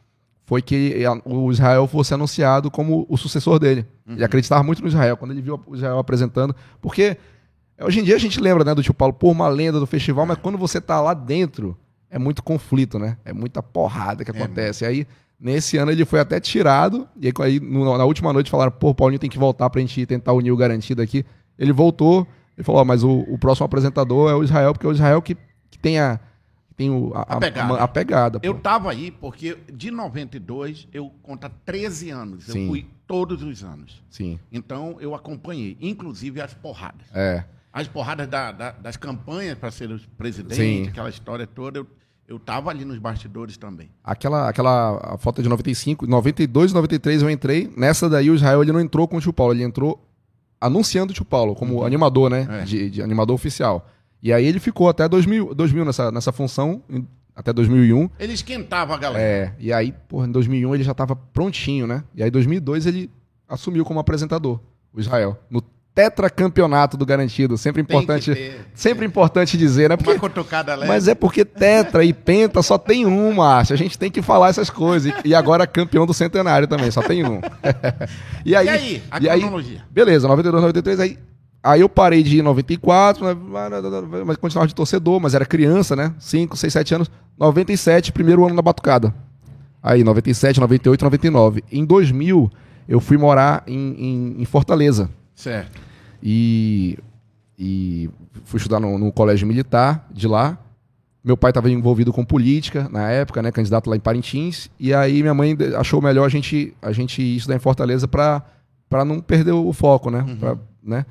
[0.47, 3.85] foi que a- o Israel fosse anunciado como o sucessor dele.
[4.09, 7.19] Ele acreditava muito no Israel quando ele viu o Israel apresentando, porque
[7.83, 10.25] hoje em dia a gente lembra, né, do tio Paulo, pô, uma lenda do festival,
[10.25, 11.77] mas quando você tá lá dentro,
[12.09, 13.19] é muito conflito, né?
[13.25, 14.85] É muita porrada que acontece.
[14.85, 15.07] E aí
[15.39, 19.29] Nesse ano ele foi até tirado, e aí, na última noite falaram, pô, Paulinho tem
[19.29, 21.27] que voltar pra gente tentar unir o garantido aqui.
[21.59, 24.89] Ele voltou, ele falou, ó, mas o, o próximo apresentador é o Israel, porque é
[24.89, 25.37] o Israel que,
[25.71, 26.19] que tem a.
[26.77, 27.75] Tem o, a, A pegada.
[27.75, 28.41] a- a pegada.
[28.43, 32.47] Eu tava aí porque de 92 eu conta 13 anos.
[32.49, 32.67] Eu Sim.
[32.69, 34.03] fui todos os anos.
[34.11, 34.39] Sim.
[34.53, 37.07] Então eu acompanhei, inclusive as porradas.
[37.15, 37.45] É.
[37.73, 40.89] As porradas da- da- das campanhas para ser o presidente, Sim.
[40.89, 41.87] aquela história toda, eu,
[42.29, 43.89] eu tava ali nos bastidores também.
[44.05, 47.73] Aquela, aquela foto de 95, 92, 93 eu entrei.
[47.77, 50.03] Nessa daí o Israel ele não entrou com o tio Paulo, ele entrou
[50.61, 52.47] anunciando o tio Paulo como animador, né?
[52.63, 52.65] É.
[52.65, 53.87] De, de animador oficial.
[54.27, 58.11] E aí ele ficou até 2000, 2000 nessa, nessa função, em- até 2001.
[58.19, 59.23] Ele esquentava a galera.
[59.23, 62.03] É, e aí, porra, em 2001 ele já tava prontinho, né?
[62.15, 63.09] E aí em 2002 ele
[63.49, 64.59] assumiu como apresentador,
[64.93, 65.63] o Israel, no
[65.95, 67.57] tetracampeonato do Garantido.
[67.57, 69.97] Sempre Tem importante, sempre importante dizer, né?
[69.97, 70.89] Porque Uma cutucada leve.
[70.89, 73.75] mas é porque tetra e penta só tem um, Márcio.
[73.75, 75.13] A gente tem que falar essas coisas.
[75.25, 77.41] E, agora campeão do centenário também, só tem um.
[78.45, 79.83] e aí, E aí, a e aí- cronologia?
[79.91, 81.19] beleza, 92, 93, aí,
[81.73, 83.37] aí eu parei de ir em 94, né,
[84.25, 86.15] mas continuava de torcedor, mas era criança, né?
[86.19, 87.11] 5, 6, 7 anos.
[87.39, 89.15] 97, primeiro ano na Batucada.
[89.83, 91.63] Aí, 97, 98, 99.
[91.71, 92.51] Em 2000,
[92.89, 95.09] eu fui morar em, em- em Fortaleza.
[95.35, 95.81] Certo.
[96.23, 96.99] E,
[97.59, 98.11] e
[98.45, 100.59] fui estudar no, no colégio militar de lá.
[101.23, 104.71] Meu pai estava envolvido com política na época, né, candidato lá em Parintins.
[104.79, 108.43] E aí minha mãe achou melhor a gente, a gente estudar em Fortaleza para
[109.05, 110.25] não perder o foco, né?
[110.39, 111.07] Pra- né?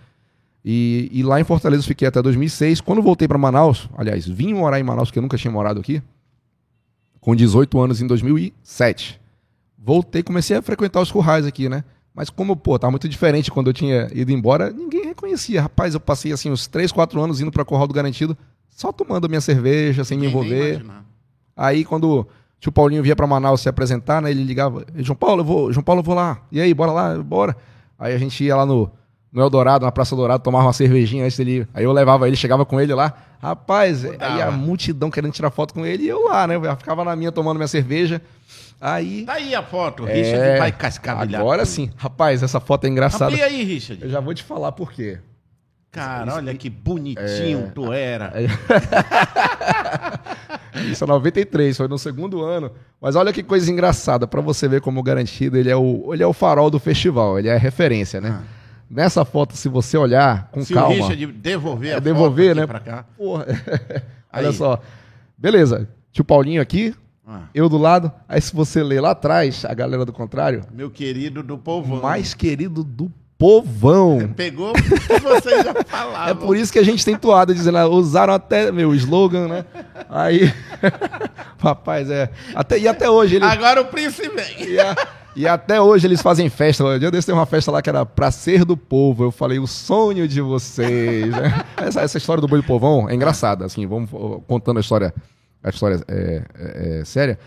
[0.67, 2.81] E, e lá em Fortaleza eu fiquei até 2006.
[2.81, 6.01] Quando voltei para Manaus, aliás, vim morar em Manaus, porque eu nunca tinha morado aqui,
[7.21, 9.21] com 18 anos em 2007.
[9.77, 11.83] Voltei, comecei a frequentar os currais aqui, né?
[12.15, 15.61] Mas como, pô, tava muito diferente quando eu tinha ido embora, ninguém reconhecia.
[15.61, 18.35] Rapaz, eu passei assim uns 3, 4 anos indo pra Curral do Garantido,
[18.69, 20.83] só tomando minha cerveja, sem me envolver.
[21.55, 22.27] Aí quando o
[22.59, 25.71] tio Paulinho vinha pra Manaus se apresentar, né, ele ligava, "Ei, João Paulo, eu vou,
[25.71, 26.41] João Paulo, eu vou lá.
[26.51, 27.55] E aí, bora lá, bora.
[27.99, 28.89] Aí a gente ia lá no,
[29.35, 31.67] no Eldorado, na Praça Dourado, tomava uma cervejinha antes dele.
[31.73, 33.13] Aí eu levava ele, chegava com ele lá.
[33.41, 36.55] Rapaz, aí a multidão querendo tirar foto com ele e eu lá, né?
[36.55, 38.21] Eu ficava na minha tomando minha cerveja.
[38.79, 39.25] Aí.
[39.25, 40.07] Tá aí a foto.
[40.07, 41.41] É, Richard vai cascavilhar.
[41.41, 41.69] Agora tudo.
[41.69, 41.91] sim.
[41.97, 43.25] Rapaz, essa foto é engraçada.
[43.25, 44.01] Amplia aí, Richard.
[44.01, 45.19] Eu já vou te falar por quê.
[45.91, 48.33] Cara, olha que bonitinho tu era.
[50.89, 52.71] Isso é 93, foi no segundo ano.
[53.01, 56.23] Mas olha que coisa engraçada, pra você ver como o garantido, ele é o, ele
[56.23, 58.41] é o farol do festival, ele é a referência, né?
[58.89, 60.89] Nessa foto, se você olhar com Se calma.
[60.89, 62.67] o Richard devolver É a devolver, foto né?
[62.67, 63.05] pra cá.
[63.17, 63.45] Porra.
[64.31, 64.79] Olha só.
[65.37, 65.87] Beleza.
[66.11, 66.93] Tio Paulinho aqui,
[67.27, 68.11] Ah, eu do lado.
[68.29, 72.01] Aí se você ler lá atrás, a galera do contrário, meu querido do povo.
[72.01, 74.31] mais querido do povão.
[74.35, 76.29] Pegou o que vocês já falavam.
[76.31, 79.65] É por isso que a gente tem toada dizendo, ah, usaram até meu slogan, né?
[80.09, 80.53] Aí,
[81.59, 82.29] rapaz, é.
[82.53, 83.45] Até, e até hoje ele.
[83.45, 84.77] Agora o príncipe vem.
[85.35, 86.83] E, até hoje eles fazem festa.
[86.85, 89.23] Um dia desse tem uma festa lá que era pra ser do povo.
[89.25, 91.29] Eu falei, o sonho de vocês.
[91.29, 91.63] né?
[91.77, 94.09] essa, essa história do boi do povão é engraçada, assim, vamos
[94.47, 95.13] contando a história,
[95.63, 97.37] a história é, é- é séria.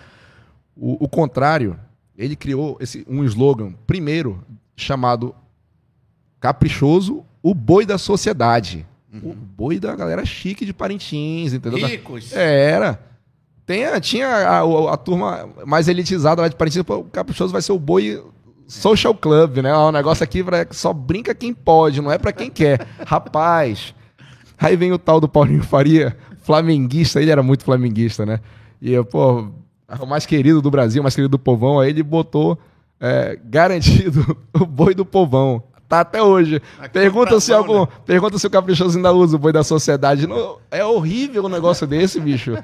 [0.77, 1.79] O, o contrário,
[2.17, 4.45] ele criou esse, um slogan, primeiro,
[4.77, 5.35] chamado
[6.41, 8.87] Caprichoso, o boi da sociedade.
[9.23, 11.85] O boi da galera chique de Parintins, entendeu?
[11.89, 12.33] Ricos.
[12.37, 13.01] é, era.
[13.69, 17.61] Tem, a- tinha a, a- a turma mais elitizada lá de Parintins, o Caprichoso vai
[17.61, 18.19] ser o boi
[18.67, 19.75] social club, né?
[19.75, 22.87] O negócio aqui pra, só brinca quem pode, não é pra quem quer.
[23.07, 23.95] Rapaz,
[24.59, 28.41] aí vem o tal do Paulinho Faria, flamenguista, ele era muito flamenguista, né?
[28.81, 29.49] E, eu, pô,
[30.01, 32.59] o mais querido do Brasil, o mais querido do povão, aí ele botou
[32.99, 35.63] é, garantido o boi do povão.
[35.87, 36.61] Tá até hoje.
[36.79, 37.89] Aqui Pergunta se algum, né?
[38.07, 40.27] Pergunta se o Caprichoso ainda usa o boi da sociedade.
[40.27, 42.55] Não, é horrível um negócio desse, bicho.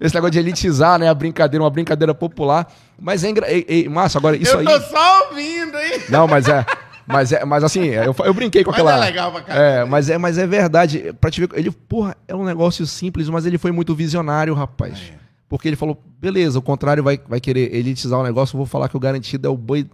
[0.00, 1.08] Esse negócio de elitizar, né?
[1.08, 2.70] A brincadeira, uma brincadeira popular.
[3.00, 3.64] Mas é engraçado.
[3.90, 4.64] Márcio, agora, isso eu aí.
[4.64, 6.00] tô só ouvindo, hein?
[6.08, 6.64] Não, mas é.
[7.06, 8.96] Mas, é, mas assim, eu, eu brinquei com Mas aquela.
[8.96, 9.64] é legal pra caramba.
[9.64, 11.14] É, mas é, mas é verdade.
[11.20, 14.98] Pra te ver, ele, porra, é um negócio simples, mas ele foi muito visionário, rapaz.
[15.12, 15.14] É.
[15.48, 18.88] Porque ele falou, beleza, o contrário vai, vai querer elitizar o negócio, eu vou falar
[18.88, 19.86] que o garantido é o boi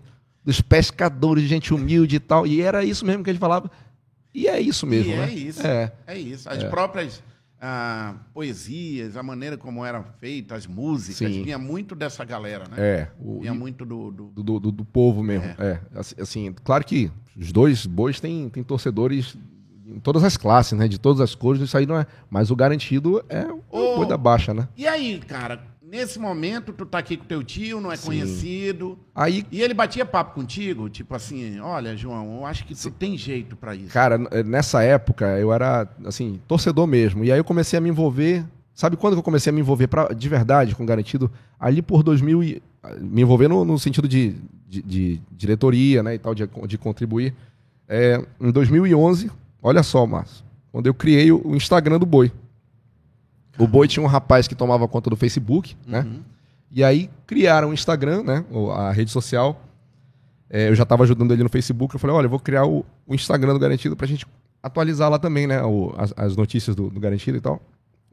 [0.43, 2.47] dos pescadores, gente humilde e tal.
[2.47, 3.71] E era isso mesmo que ele falava.
[4.35, 5.29] E é isso mesmo, E né?
[5.31, 5.67] é isso.
[5.67, 5.93] É.
[6.07, 6.49] É isso.
[6.49, 7.23] As próprias
[7.65, 11.45] ah, poesias, a maneira como eram feitas, as músicas, Sim.
[11.45, 12.77] vinha muito dessa galera, né?
[12.77, 13.09] É.
[13.21, 14.11] O, Vinha muito do.
[14.11, 15.47] do- do, do, do povo mesmo.
[15.59, 15.81] É.
[15.95, 19.37] Assim, assim, claro que os dois bois têm, têm torcedores
[19.87, 20.89] em todas as classes, né?
[20.89, 22.07] De todas as cores, isso aí não é.
[22.29, 23.97] Mas o garantido é o Ô.
[23.99, 24.67] boi da baixa, né?
[24.77, 28.99] E aí, cara, nesse momento, tu tá aqui com teu tio, não é conhecido.
[29.15, 33.17] Aí, E ele batia papo contigo, tipo assim, olha, João, eu acho que tu tem
[33.19, 33.93] jeito pra isso.
[33.93, 37.23] cara, n- nessa época eu era, assim, torcedor mesmo.
[37.23, 38.43] E aí eu comecei a me envolver.
[38.75, 41.31] Sabe quando que eu comecei a me envolver pra, de verdade com garantido?
[41.61, 42.63] Ali por 2000 e,
[42.99, 44.35] me envolver no, no sentido de,
[44.67, 47.35] de, de diretoria, né, e tal, de, de contribuir.
[47.87, 49.31] É, em 2011,
[49.63, 52.33] olha só, Márcio, quando eu criei o Instagram do Boi.
[53.59, 56.07] O Boi tinha um rapaz que tomava conta do Facebook, né?
[56.71, 59.61] E aí criaram o Instagram, né, a rede social.
[60.49, 61.95] É, eu já estava ajudando ele no Facebook.
[61.95, 64.27] Eu falei, olha, eu vou criar o, o Instagram do Garantido pra gente
[64.63, 67.61] atualizar lá também, né, o- as, as notícias do, do Garantido e tal.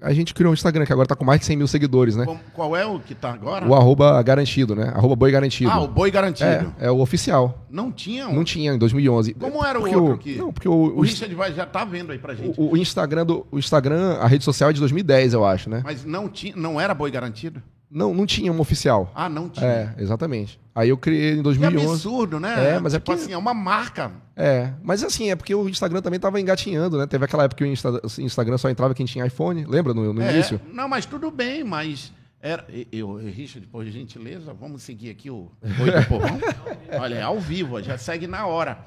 [0.01, 2.25] A gente criou um Instagram que agora tá com mais de 100 mil seguidores, né?
[2.53, 3.67] Qual é o que tá agora?
[3.67, 4.91] O arroba garantido, né?
[4.95, 5.69] Arroba boi garantido.
[5.69, 6.73] Ah, o boi garantido.
[6.79, 7.65] é, é o oficial.
[7.69, 8.33] Não tinha um.
[8.33, 9.33] Não tinha em 2011.
[9.33, 11.83] Como era o Porque outro que- Não, porque o, O o, Richard vai, já tá
[11.83, 12.59] vendo aí pra gente.
[12.59, 15.81] o- o Instagram do, o Instagram, a rede social é de 2010, eu acho, né?
[15.83, 17.61] Mas não, tinha, não era boi garantido?
[17.91, 19.11] Não, não tinha uma oficial.
[19.15, 19.65] Ah, não tinha.
[19.65, 20.59] É, exatamente.
[20.79, 21.85] Aí eu criei em Que 2011.
[21.93, 22.75] absurdo, né?
[22.75, 24.11] É, mas é tipo porque- assim, é uma marca.
[24.35, 27.05] É, mas assim, é porque o Instagram também tava engatinhando, né?
[27.05, 30.13] Teve aquela época que o Insta- o Instagram só entrava quem tinha iPhone, lembra no,
[30.13, 30.59] no É, início?
[30.71, 32.13] Não, mas tudo bem, mas.
[32.41, 36.39] Era, eu, Richard, por gentileza, vamos seguir aqui o Boi do Povão.
[36.97, 38.77] Olha, é ao vivo, já segue na hora.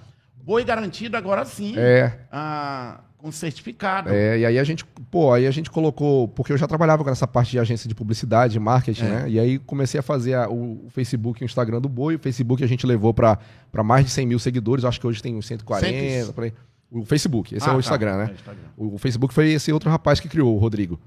[0.43, 1.75] Boi garantido agora sim.
[1.77, 2.19] É.
[2.33, 4.11] ah, com certificado.
[4.11, 7.11] É, e aí a gente, pô, aí a gente colocou, porque eu já trabalhava com
[7.11, 9.09] essa parte de agência de publicidade, marketing, É.
[9.09, 9.25] né?
[9.29, 12.17] E aí comecei a fazer a- o, o Facebook e o Instagram do Boi.
[12.17, 13.39] O Facebook a gente levou para
[13.85, 16.53] mais de 100 mil seguidores, acho que hoje tem uns 140, Cento- por aí.
[16.91, 17.81] O Facebook, esse Ah, é o tá.
[17.81, 18.27] Instagram, né?
[18.31, 18.63] É, Instagram.
[18.77, 20.99] O Facebook foi esse outro rapaz que criou, o Rodrigo.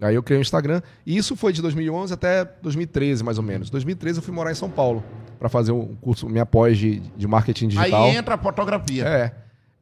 [0.00, 0.82] Aí eu criei o Instagram.
[1.06, 3.70] E isso foi de 2011 até 2013, mais ou menos.
[3.70, 5.02] 2013 eu fui morar em São Paulo
[5.38, 8.04] para fazer um curso, minha pós de, de marketing digital.
[8.04, 9.04] Aí entra a fotografia.
[9.06, 9.32] É.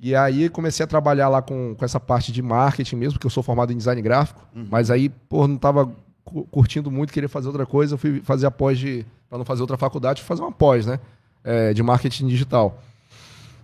[0.02, 3.30] E aí comecei a trabalhar lá com, com essa parte de marketing mesmo, porque eu
[3.30, 4.40] sou formado em design gráfico.
[4.56, 4.66] Uhum.
[4.70, 5.90] Mas aí, pô, não tava
[6.24, 7.94] cu- curtindo muito, queria fazer outra coisa.
[7.94, 9.04] Eu fui fazer a pós de.
[9.28, 10.98] Pra não fazer outra faculdade, fui fazer uma pós, né?
[11.44, 12.78] É, de marketing digital.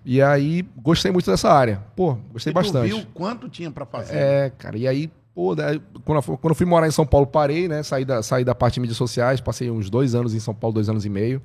[0.05, 1.83] E aí gostei muito dessa área.
[1.97, 2.89] Pô, gostei E tu bastante.
[2.89, 4.15] viu quanto tinha pra fazer?
[4.15, 7.27] É, cara, e aí, pô, daí, quando, eu, quando eu fui morar em São Paulo,
[7.27, 7.83] parei, né?
[7.83, 10.75] Saí da, saí da parte de mídias sociais, passei uns dois anos em São Paulo,
[10.75, 11.43] dois anos e meio.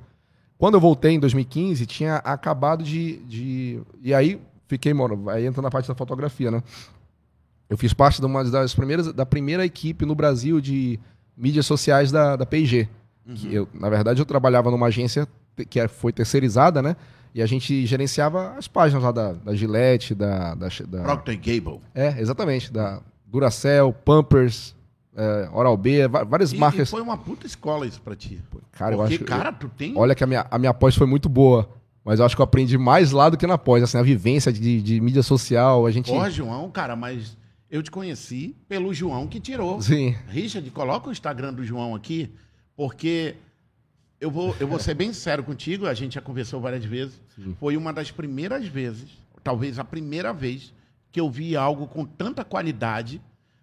[0.58, 3.16] Quando eu voltei em 2015, tinha acabado de.
[3.24, 4.38] de e aí
[4.72, 6.62] fiquei, mano, aí entra na parte da fotografia, né?
[7.68, 10.98] Eu fiz parte de uma das primeiras, da primeira equipe no Brasil de
[11.36, 12.88] mídias sociais da, da P&G.
[13.34, 15.28] Que eu, na verdade, eu trabalhava numa agência
[15.68, 16.96] que é- foi terceirizada, né?
[17.34, 21.80] E a gente gerenciava as páginas lá da, da Gillette, da, da, da, Procter Gable.
[21.94, 22.72] é, exatamente.
[22.72, 24.74] Da Duracell, Pampers,
[25.14, 26.88] é, Oral-B, várias E, marcas.
[26.88, 28.40] e foi uma puta escola isso pra ti.
[28.72, 29.94] Cara, eu Porque, acho que- cara, tu tem...
[29.96, 31.68] Olha que a minha, a minha pós foi muito boa,
[32.04, 33.82] mas eu acho que eu aprendi mais lá do que na pós.
[33.82, 36.10] Assim, a vivência de, de mídia social, a gente...
[36.10, 37.36] Porra, João, cara, mas
[37.70, 39.80] eu te conheci pelo João que tirou.
[39.80, 42.30] Sim, Richard, coloca o Instagram do João aqui,
[42.76, 43.36] porque
[44.20, 47.20] eu vou, eu vou ser bem sério contigo, a gente já conversou várias vezes.
[47.58, 49.10] Foi uma das primeiras vezes,
[49.42, 50.72] talvez a primeira vez,
[51.10, 53.20] que eu vi algo com tanta qualidade,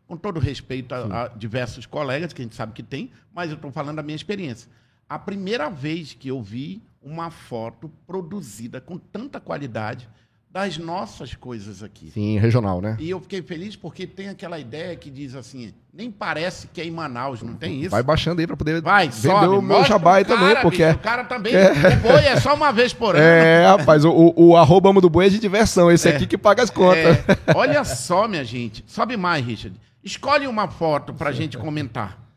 [0.08, 3.56] com todo respeito a, a diversos colegas, que a gente sabe que tem, mas eu
[3.56, 4.69] estou falando da minha experiência.
[5.08, 10.10] A primeira vez que eu vi uma foto produzida com tanta qualidade
[10.52, 12.10] das nossas coisas aqui.
[12.10, 12.98] sim, regional, né?
[13.00, 16.86] E eu fiquei feliz porque tem aquela ideia que diz assim, nem parece que é
[16.86, 17.92] em Manaus, não tem isso?
[17.92, 20.86] Vai baixando aí pra poder Vai, vender sobe, o meu aí pro também, cara, porque...
[20.86, 23.24] bicho, o cara também, o boi é só uma vez por ano.
[23.24, 26.64] É, rapaz, o, o, o arroba do boi é de diversão, esse aqui que paga
[26.64, 27.18] as contas.
[27.18, 28.84] É, olha só, minha gente.
[28.88, 29.80] Sobe mais, Richard.
[30.04, 32.29] Escolhe uma foto pra gente comentar.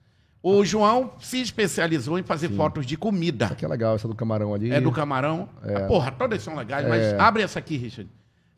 [0.43, 3.45] O João se especializou em fazer fotos de comida.
[3.45, 4.73] Essa aqui é legal, essa do camarão ali.
[4.73, 5.49] É do camarão.
[5.63, 7.19] Ah, Porra, todas são legais, mas É.
[7.21, 8.11] abre essa aqui, Richard.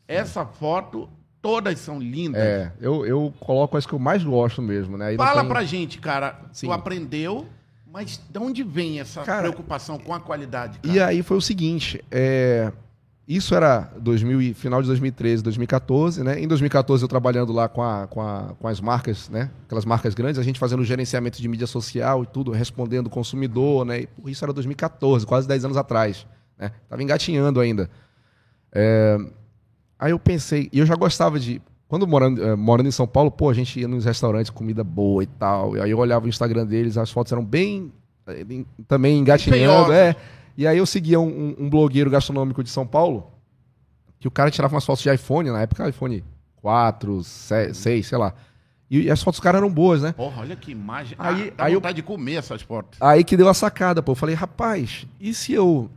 [0.07, 1.07] Essa foto,
[1.41, 2.41] todas são lindas.
[2.41, 5.07] É, eu, eu coloco as que eu mais gosto mesmo, né?
[5.07, 6.39] Aí Fala tem- pra gente, cara.
[6.51, 6.67] Sim.
[6.67, 7.45] Tu aprendeu,
[7.91, 10.79] mas de onde vem essa Cara, preocupação com a qualidade?
[10.79, 10.93] Cara?
[10.95, 12.71] E aí foi o seguinte, é,
[13.27, 16.39] isso era 2000, e- final de 2013, 2014, né?
[16.39, 19.49] Em 2014 eu trabalhando lá com, a, com, a- com as marcas, né?
[19.65, 23.83] Aquelas marcas grandes, a gente fazendo gerenciamento de mídia social e tudo, respondendo o consumidor,
[23.85, 24.01] né?
[24.01, 26.71] E, pô, isso era 2014, quase 10 anos atrás, né?
[26.89, 27.89] Tava engatinhando ainda.
[28.71, 29.17] É,
[29.97, 31.61] aí eu pensei, e eu já gostava de...
[31.87, 35.21] Quando morando, eh, morando em São Paulo, pô, a gente ia nos restaurantes, comida boa
[35.23, 35.77] e tal.
[35.77, 37.91] E aí eu olhava o Instagram deles, as fotos eram bem...
[38.27, 38.43] eh,
[38.87, 40.15] também engatinhando, é.
[40.57, 43.31] E aí eu seguia um, um- blogueiro gastronômico de São Paulo,
[44.19, 46.23] que o cara tirava umas fotos de iPhone, na época iPhone
[46.57, 48.33] 4, 6, sei lá.
[48.89, 50.11] E, as fotos do cara eram boas, né?
[50.13, 51.15] Porra, olha que imagem.
[51.19, 53.01] Aí- ah, aí eu- vontade de comer essas fotos.
[53.01, 54.11] Aí que deu a sacada, pô.
[54.11, 55.89] Eu falei, rapaz, e se eu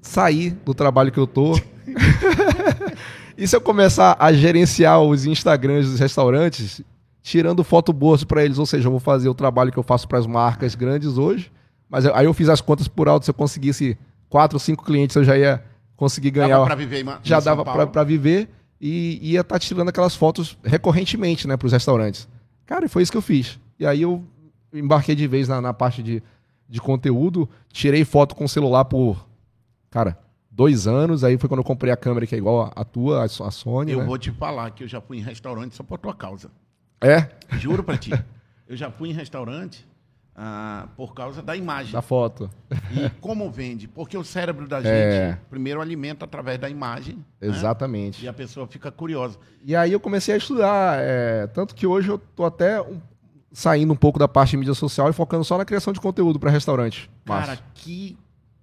[0.00, 1.52] sair do trabalho que eu tô?
[3.36, 6.80] e se eu começar a gerenciar os Instagrams dos restaurantes,
[7.22, 8.58] tirando foto boas pra eles?
[8.58, 11.50] Ou seja, eu vou fazer o trabalho que eu faço pras marcas grandes hoje.
[11.88, 13.24] Mas aí eu fiz as contas por alto.
[13.24, 13.98] Se eu conseguisse
[14.28, 15.64] quatro, cinco clientes, eu já ia
[15.96, 16.48] conseguir ganhar.
[16.56, 18.48] Dava pra viver em já São dava pra viver
[18.80, 22.28] e ia estar tirando aquelas fotos recorrentemente, né, pros restaurantes.
[22.64, 23.58] Cara, e foi isso que eu fiz.
[23.78, 24.24] E aí eu
[24.72, 26.22] embarquei de vez na, na parte de,
[26.68, 29.26] de conteúdo, tirei foto com o celular por,
[29.90, 30.18] cara,
[30.50, 31.24] dois anos.
[31.24, 33.50] Aí foi quando eu comprei a câmera que é igual a, a tua, a, a
[33.50, 34.04] Sony, Eu né?
[34.04, 36.50] vou te falar que eu já fui em restaurante só por tua causa.
[37.00, 38.10] É, Juro pra ti.
[38.68, 39.87] Eu já fui em restaurante
[40.40, 41.92] ah, por causa da imagem.
[41.92, 42.48] da foto.
[42.92, 43.88] E como vende?
[43.88, 45.38] Porque o cérebro da gente É.
[45.50, 47.16] primeiro alimenta através da imagem.
[47.40, 47.48] né?
[47.48, 48.24] Exatamente.
[48.24, 49.36] E a pessoa fica curiosa.
[49.64, 53.00] E aí eu comecei a estudar, é, tanto que hoje eu tô até um-
[53.50, 56.38] saindo um pouco da parte de mídia social e focando só na criação de conteúdo
[56.38, 57.10] para restaurante.
[57.24, 57.62] Cara, Massa.
[57.74, 58.16] que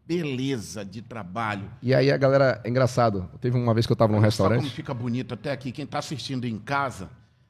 [0.07, 1.69] beleza de trabalho.
[1.81, 4.43] E aí a galera, é engraçado, teve uma vez que eu tava num Olha Só
[4.43, 5.71] como restaurante, fica bonito até aqui.
[5.71, 7.09] Quem está assistindo em casa,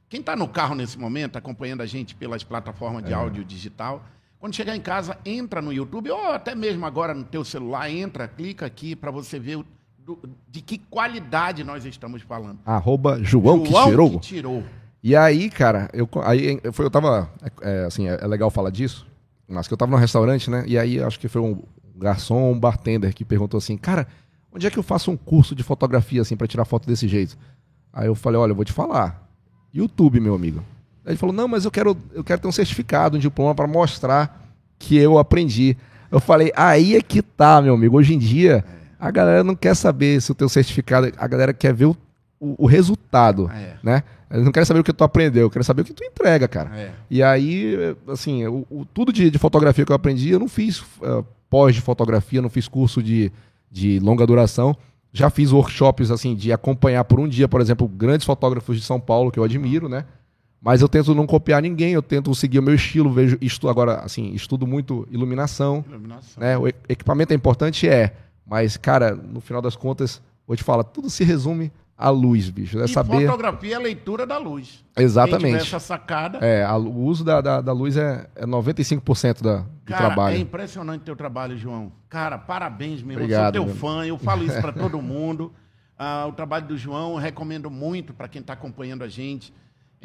[0.09, 3.07] quem está no carro nesse momento, acompanhando a gente pelas plataformas É.
[3.07, 4.03] de áudio digital,
[4.45, 8.27] Quando chegar em casa, entra no YouTube, ou até mesmo agora no teu celular, entra,
[8.27, 9.65] clica aqui para você ver o-
[10.05, 12.59] do- de que qualidade nós estamos falando.
[12.63, 14.11] Arroba João, que tirou.
[14.11, 14.63] que tirou.
[15.01, 17.27] E aí, cara, eu, aí, eu, foi, eu tava.
[17.41, 19.07] é, é, assim, é, é legal falar disso,
[19.47, 20.63] mas que eu tava no restaurante, né?
[20.67, 21.63] E aí acho que foi um
[21.95, 24.07] garçom ou um bartender que perguntou assim, cara,
[24.53, 27.35] onde é que eu faço um curso de fotografia, assim, pra tirar foto desse jeito?
[27.91, 29.27] Aí eu falei, olha, eu vou te falar.
[29.73, 30.63] YouTube, meu amigo.
[31.06, 33.68] Aí ele falou, não, mas eu quero, eu quero ter um certificado, um diploma pra
[33.68, 34.43] mostrar
[34.80, 35.78] que eu aprendi.
[36.12, 37.97] Eu falei, aí é que tá, meu amigo.
[37.97, 38.64] Hoje em dia,
[38.99, 41.97] a galera não quer saber se o teu certificado, a galera quer ver o,
[42.39, 43.76] o, o resultado, É.
[43.84, 44.03] né?
[44.32, 46.72] Eles não querem saber o que tu aprendeu, querem saber o que tu entrega, cara.
[46.76, 46.91] É.
[47.12, 50.84] E aí, assim, o, o- tudo de, de fotografia que eu aprendi, eu não fiz
[51.03, 53.32] eh, pós de fotografia, não fiz curso de,
[53.72, 54.76] de longa duração.
[55.14, 58.99] Já fiz workshops, assim, de acompanhar por um dia, por exemplo, grandes fotógrafos de São
[58.99, 60.03] Paulo, que eu admiro, né?
[60.66, 63.99] Mas eu tento não copiar ninguém, eu tento seguir o meu estilo, vejo, estu, agora,
[63.99, 66.41] assim, estudo muito iluminação, Iluminação.
[66.41, 66.57] né?
[66.57, 68.16] O equipamento é importante, é.
[68.47, 72.80] Mas, cara, no final das contas, vou te falar, tudo se resume à luz, bicho.
[72.80, 73.26] É E saber.
[73.28, 74.84] fotografia é a leitura da luz.
[74.97, 75.57] Exatamente.
[75.57, 76.39] essa sacada.
[76.39, 80.36] É, a- o uso da, da, da luz é, é 95% da, do Cara, trabalho.
[80.36, 81.91] é impressionante teu trabalho, João.
[82.09, 83.22] Cara, parabéns mesmo.
[83.22, 83.74] Obrigado, eu sou meu.
[83.76, 85.53] teu fã, eu falo isso para todo mundo.
[85.97, 89.53] Ah, o trabalho do João eu recomendo muito para quem está acompanhando a gente.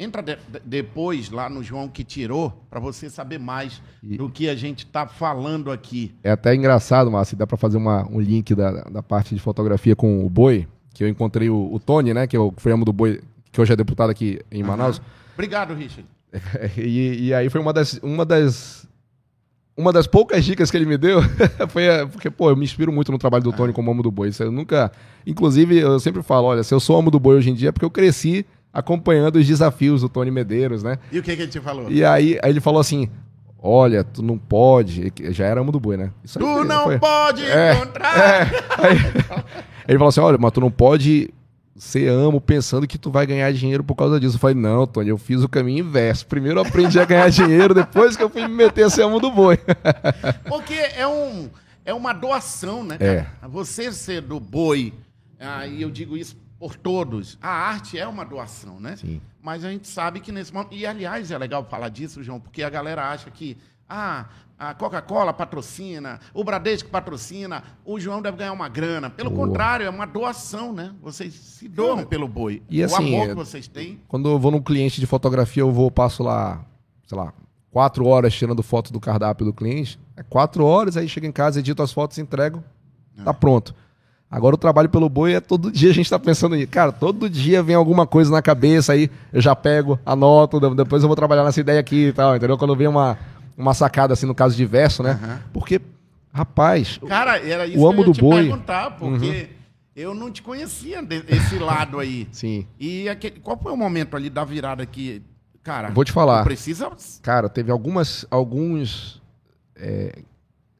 [0.01, 4.49] Entra de- de- depois lá no João que tirou para você saber mais do que
[4.49, 6.13] a gente está falando aqui.
[6.23, 9.95] É até engraçado, Márcio, dá pra fazer uma, um link da, da parte de fotografia
[9.95, 12.91] com o Boi, que eu encontrei o, o Tony, né, que eu fui amo do
[12.91, 13.21] Boi,
[13.51, 14.99] que hoje é deputado aqui em Manaus.
[15.35, 16.05] Obrigado, Richard.
[16.77, 18.87] E, e aí foi uma das, uma das
[19.77, 21.21] uma das poucas dicas que ele me deu
[21.69, 24.11] foi a- porque, pô, eu me inspiro muito no trabalho do Tony como amo do
[24.11, 24.29] boi.
[24.39, 24.91] Eu nunca.
[25.25, 27.71] Inclusive, eu sempre falo: olha, se eu sou amo do boi hoje em dia é
[27.71, 30.97] porque eu cresci acompanhando os desafios do Tony Medeiros, né?
[31.11, 31.91] E o que, que ele te falou?
[31.91, 33.09] E aí, aí ele falou assim:
[33.61, 35.11] olha, tu não pode.
[35.29, 36.11] Já era amo do boi, né?
[36.23, 38.17] Isso Tu não foi- pode É, encontrar.
[38.17, 38.41] é.
[38.77, 38.97] Aí,
[39.87, 41.33] ele falou assim: olha, mas tu não pode
[41.75, 44.35] ser amo pensando que tu vai ganhar dinheiro por causa disso.
[44.35, 46.27] Eu falei, não, Tony, eu fiz o caminho inverso.
[46.27, 49.19] Primeiro eu aprendi a ganhar dinheiro, depois que eu fui me meter a ser amo
[49.19, 49.57] do boi.
[50.47, 51.49] Porque é, um,
[51.83, 52.97] é uma doação, né?
[52.99, 53.25] É.
[53.47, 54.93] Você ser do boi,
[55.39, 58.95] ah, e eu digo isso por todos, a arte é uma doação, né?
[58.95, 59.19] Sim.
[59.41, 60.75] Mas a gente sabe que nesse momento.
[60.75, 63.57] E aliás, é legal falar disso, João, porque a galera acha que.
[63.89, 64.27] Ah,
[64.59, 69.09] a Coca-Cola patrocina, o Bradesco patrocina, o João deve ganhar uma grana.
[69.09, 69.47] Pelo Boa.
[69.47, 70.93] contrário, é uma doação, né?
[71.01, 72.61] Vocês se doam pelo boi.
[72.69, 73.99] E o assim, amor é- que vocês têm.
[74.07, 76.63] Quando eu vou num cliente de fotografia, eu vou, passo lá,
[77.07, 77.33] sei lá,
[77.71, 79.99] quatro horas tirando foto do cardápio do cliente.
[80.15, 82.63] É quatro horas, aí chego em casa, edito as fotos, entrego,
[83.25, 83.73] tá pronto.
[84.31, 87.29] Agora o trabalho pelo boi é todo dia a gente tá pensando em, cara, todo
[87.29, 91.15] dia vem alguma coisa na cabeça, aí eu já pego, anoto, de- depois eu vou
[91.17, 92.57] trabalhar nessa ideia aqui e tal, entendeu?
[92.57, 93.17] Quando vem uma,
[93.57, 95.41] uma sacada assim no caso de verso, né?
[95.51, 95.81] Porque,
[96.33, 98.35] rapaz, Cara, era isso O amo que eu do te boi.
[98.43, 98.47] Uhum.
[98.47, 99.49] perguntar, porque
[99.93, 102.25] eu não te conhecia desse lado aí.
[102.31, 105.21] sim, E aquele, qual foi o momento ali da virada que,
[105.61, 106.45] cara, Vou te falar.
[106.45, 106.89] precisa
[107.21, 109.21] Cara, teve algumas, alguns.
[109.75, 110.19] é,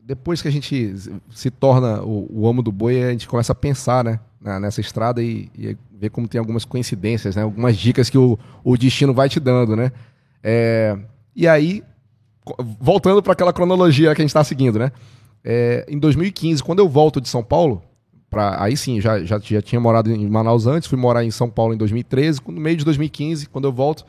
[0.04, 0.94] depois que a gente
[1.32, 4.20] se torna o, o amo do boi, a gente começa a pensar, né?
[4.60, 7.44] nessa estrada e, e ver como tem algumas coincidências, né?
[7.44, 9.92] Algumas dicas que o, o destino vai te dando, né?
[10.44, 10.98] É,
[11.36, 11.84] e aí,
[12.80, 14.92] voltando para aquela cronologia que a gente está seguindo, né?
[15.44, 17.84] É, em 2015, quando eu volto de São Paulo,
[18.30, 21.50] pra, aí sim, já, já, já tinha morado em Manaus antes, fui morar em São
[21.50, 24.06] Paulo em 2013, no meio de 2015, quando eu volto,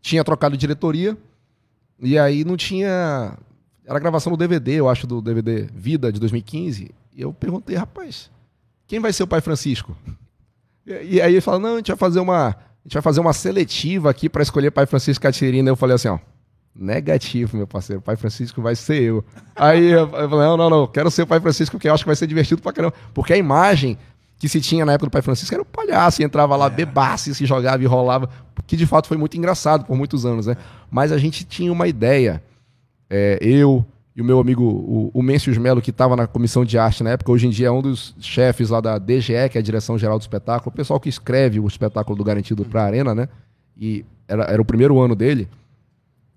[0.00, 1.16] tinha trocado diretoria,
[2.00, 3.36] e aí não tinha.
[3.86, 6.90] Era a gravação do DVD, eu acho, do DVD Vida de 2015.
[7.14, 8.28] E eu perguntei, rapaz,
[8.88, 9.96] quem vai ser o pai Francisco?
[10.84, 12.48] E, e aí ele falou, não, a gente vai fazer uma.
[12.48, 15.68] A gente vai fazer uma seletiva aqui para escolher pai Francisco Catirina.
[15.70, 16.18] Eu falei assim, ó.
[16.74, 18.02] Negativo, meu parceiro.
[18.02, 19.24] Pai Francisco vai ser eu.
[19.54, 20.86] Aí eu, eu falei, não, não, não.
[20.86, 22.94] Quero ser o pai Francisco porque eu acho que vai ser divertido pra caramba.
[23.14, 23.96] Porque a imagem
[24.38, 26.20] que se tinha na época do pai Francisco era o palhaço.
[26.20, 28.28] E entrava lá, bebasse, se jogava e rolava.
[28.66, 30.56] Que de fato foi muito engraçado por muitos anos, né?
[30.90, 32.42] Mas a gente tinha uma ideia
[33.10, 33.84] é, eu
[34.14, 37.10] e o meu amigo, o, o Mêncios Melo, que estava na comissão de arte na
[37.10, 39.98] época, hoje em dia é um dos chefes lá da DGE, que é a Direção
[39.98, 43.28] Geral do Espetáculo, o pessoal que escreve o espetáculo do Garantido para a Arena, né?
[43.76, 45.46] E era, era o primeiro ano dele.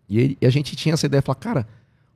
[0.10, 1.68] E, ele- e a gente tinha essa ideia, falar, cara,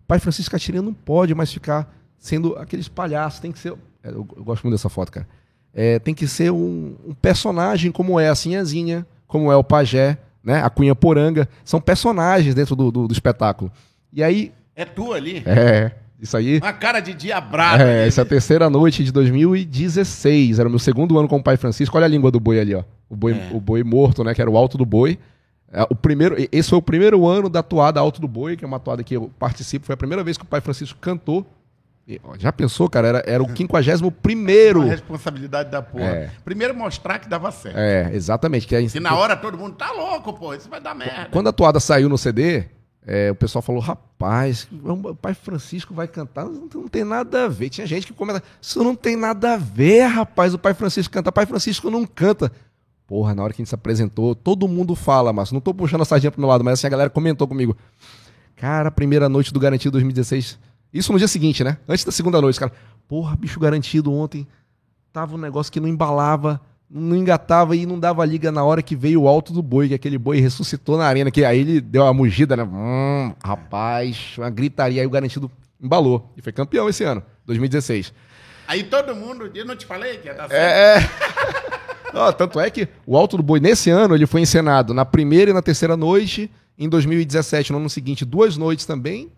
[0.04, 3.72] o pai Francisco Catirina não pode mais ficar sendo aqueles palhaços, tem que ser.
[4.04, 5.28] é, Eu, eu gosto muito dessa foto, cara.
[5.74, 10.18] É, tem que ser um, um personagem como é a Sinhazinha, como é o Pajé,
[10.43, 10.62] né?
[10.62, 11.47] A Cunha Poranga.
[11.64, 13.72] São personagens dentro do, do- do espetáculo.
[14.14, 15.41] E aí, É tu ali?
[15.45, 16.59] é, isso aí.
[16.59, 17.84] Uma cara de diabrado.
[17.84, 20.59] É, essa é a terceira noite de 2016.
[20.59, 21.97] Era o meu segundo ano com o pai Francisco.
[21.97, 22.84] Olha a língua do boi ali, ó.
[23.09, 23.49] O boi, É.
[23.51, 24.34] o boi morto, né?
[24.34, 25.18] Que era o alto do boi.
[25.72, 28.68] É, o primeiro, esse foi o primeiro ano da toada Alto do Boi, que é
[28.68, 29.88] uma toada que eu participo.
[29.88, 31.43] Foi a primeira vez que o pai Francisco cantou.
[32.07, 33.07] E, ó, já pensou, cara?
[33.07, 34.82] Era, era o 51 primeiro.
[34.82, 36.03] Uma responsabilidade da porra.
[36.05, 36.30] É.
[36.45, 37.76] Primeiro mostrar que dava certo.
[37.76, 38.68] É, exatamente.
[38.68, 41.30] Que é, Se na hora todo mundo tá louco, pô, isso vai dar merda.
[41.32, 42.66] Quando a toada saiu no CD,
[43.06, 47.70] é, o pessoal falou: rapaz, o pai Francisco vai cantar, não, tem nada a ver.
[47.70, 51.30] Tinha gente que comenta: isso não tem nada a ver, rapaz, o pai Francisco canta.
[51.30, 52.51] O pai Francisco não canta.
[53.06, 56.01] Porra, na hora que a gente se apresentou, todo mundo fala, mas não tô puxando
[56.01, 57.76] a sardinha pro meu lado, mas assim a galera comentou comigo.
[58.56, 60.58] Cara, primeira noite do Garantido 2016.
[60.93, 61.78] Isso no dia seguinte, né?
[61.88, 62.72] Antes da segunda noite, cara.
[63.08, 64.47] Porra, bicho garantido ontem.
[65.12, 68.95] Tava um negócio que não embalava, não engatava e não dava liga na hora que
[68.95, 72.03] veio o alto do boi, que aquele boi ressuscitou na arena, que aí ele deu
[72.03, 72.63] uma mugida, né?
[72.63, 75.49] Hum, rapaz, uma gritaria, aí o garantido
[75.81, 76.31] embalou.
[76.38, 78.13] E foi campeão esse ano, 2016.
[78.67, 80.53] Aí todo mundo, eu não te falei que ia dar certo.
[80.53, 81.84] É, é.
[82.13, 85.51] Ó, tanto é que o Alto do Boi, nesse ano, ele foi encenado na primeira
[85.51, 86.49] e na terceira noite.
[86.77, 89.31] Em 2017, no ano seguinte, duas noites também.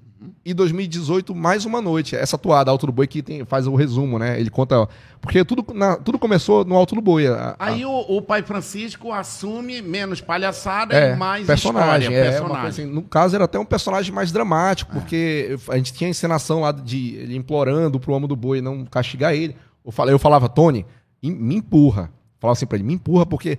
[0.48, 2.16] E 2018, mais uma noite.
[2.16, 4.40] Essa toada, Alto do Boi, que tem, faz o resumo, né?
[4.40, 4.88] Ele conta.
[5.20, 7.26] Porque tudo, na- tudo começou no Alto do Boi.
[7.26, 12.10] a- a- Aí o, o pai Francisco assume menos palhaçada é, e mais personagem.
[12.10, 12.16] história.
[12.16, 12.54] é, personagem.
[12.56, 16.08] uma coisa assim, no caso, era até um personagem mais dramático, porque a gente tinha
[16.08, 19.56] a encenação lá de ele implorando pro homem do boi não castigar ele.
[19.84, 20.86] Eu falava, eu falava Tony,
[21.24, 22.12] me empurra.
[22.40, 23.58] Falava assim pra ele, me empurra, porque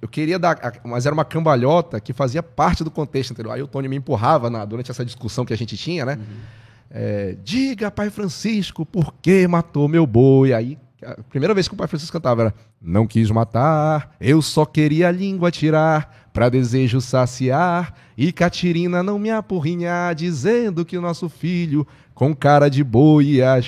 [0.00, 0.58] eu queria dar.
[0.84, 3.52] Mas era uma cambalhota que fazia parte do contexto, entendeu?
[3.52, 6.18] Aí o Tony me empurrava na- durante essa discussão que a gente tinha, né?
[6.90, 10.52] É, Diga, pai Francisco, por que matou meu boi?
[10.54, 14.64] Aí, a primeira vez que o pai Francisco cantava era: Não quis matar, eu só
[14.64, 21.00] queria a língua tirar, pra desejo saciar, e Catirina não me apurrinhar, dizendo que o
[21.00, 23.60] nosso filho com cara de boi ia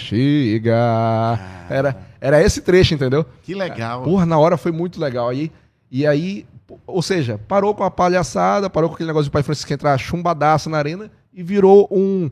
[0.65, 1.67] chegar.
[1.69, 3.25] Era, era esse trecho, entendeu?
[3.43, 4.03] Que legal.
[4.03, 5.29] Porra, na hora foi muito legal.
[5.29, 5.51] Aí,
[5.91, 6.47] e aí,
[6.87, 10.71] ou seja, parou com a palhaçada, parou com aquele negócio de pai Francisco entrar chumbadaço
[10.71, 12.31] na arena e virou um.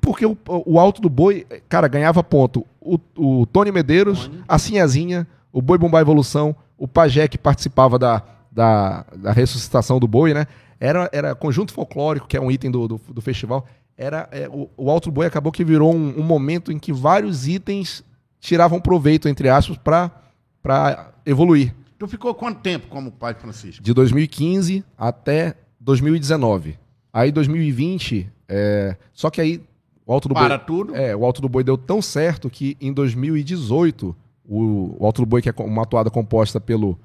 [0.00, 2.64] Porque o, o alto do boi, cara, ganhava ponto.
[2.80, 4.44] O, o Tony Medeiros, Tony.
[4.46, 10.06] a Sinhazinha, o Boi Bumbá Evolução, o Pajé que participava da, da, da ressuscitação do
[10.06, 10.46] boi, né?
[10.78, 13.66] Era, era conjunto folclórico, que é um item do, do, do festival.
[13.98, 16.92] Era, é, o, o alto do boi acabou que virou um, um momento em que
[16.92, 18.02] vários itens
[18.38, 21.74] tiravam proveito, entre aspas, para evoluir.
[22.00, 23.82] Tu ficou quanto tempo como pai Francisco?
[23.84, 26.78] De 2015 até 2019.
[27.12, 29.62] Aí 2020, é, só que aí
[30.06, 30.96] o Alto do Para Boi, tudo.
[30.96, 34.16] é, o Alto do Boi deu tão certo que em 2018
[34.48, 36.98] o, o Alto do Boi que é uma atuada composta pelo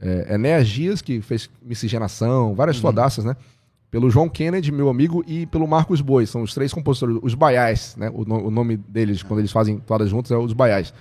[0.00, 2.82] é, Enéas Dias que fez miscigenação, várias Uhum.
[2.82, 3.36] toadaças, né?
[3.90, 6.24] Pelo João Kennedy, meu amigo, e pelo Marcos Boi.
[6.24, 8.08] São os três compositores, os Baiais, né?
[8.14, 10.94] O, no- o nome deles, quando eles fazem toadas juntos, é os Baiais.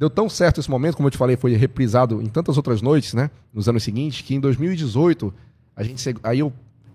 [0.00, 3.12] Deu tão certo esse momento, como eu te falei, foi reprisado em tantas outras noites,
[3.12, 3.30] né?
[3.52, 5.30] Nos anos seguintes, que em 2018,
[5.76, 6.02] a gente.
[6.22, 6.50] Aí eu,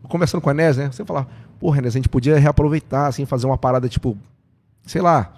[0.10, 0.92] conversando com a Enéas, né?
[0.92, 1.28] Você falava,
[1.60, 4.18] porra, Enéas, a gente podia reaproveitar, assim, fazer uma parada tipo,
[4.88, 5.36] sei lá,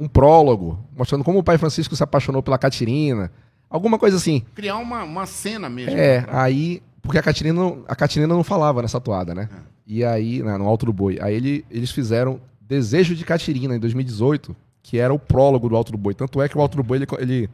[0.00, 3.30] um prólogo, mostrando como o pai Francisco se apaixonou pela Catirina.
[3.68, 4.42] Alguma coisa assim.
[4.54, 5.94] Criar uma, uma cena mesmo.
[5.98, 6.82] É, aí.
[7.02, 9.50] Porque a Catirina, não- a Catirina não falava nessa toada, né?
[9.86, 11.18] E aí, no Alto do Boi.
[11.20, 15.90] Aí ele- eles fizeram Desejo de Catirina em 2018, que era o prólogo do Alto
[15.90, 16.14] do Boi.
[16.14, 17.50] Tanto é que o Alto do Boi, ele, ele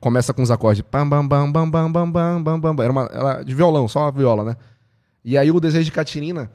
[0.00, 0.84] começa com os acordes.
[0.90, 4.10] Bam, bam, bam, bam, bam, bam, bam, bam, Era, uma, era de violão, só uma
[4.10, 4.56] viola, né?
[5.24, 6.50] E aí o Desejo de Catirina,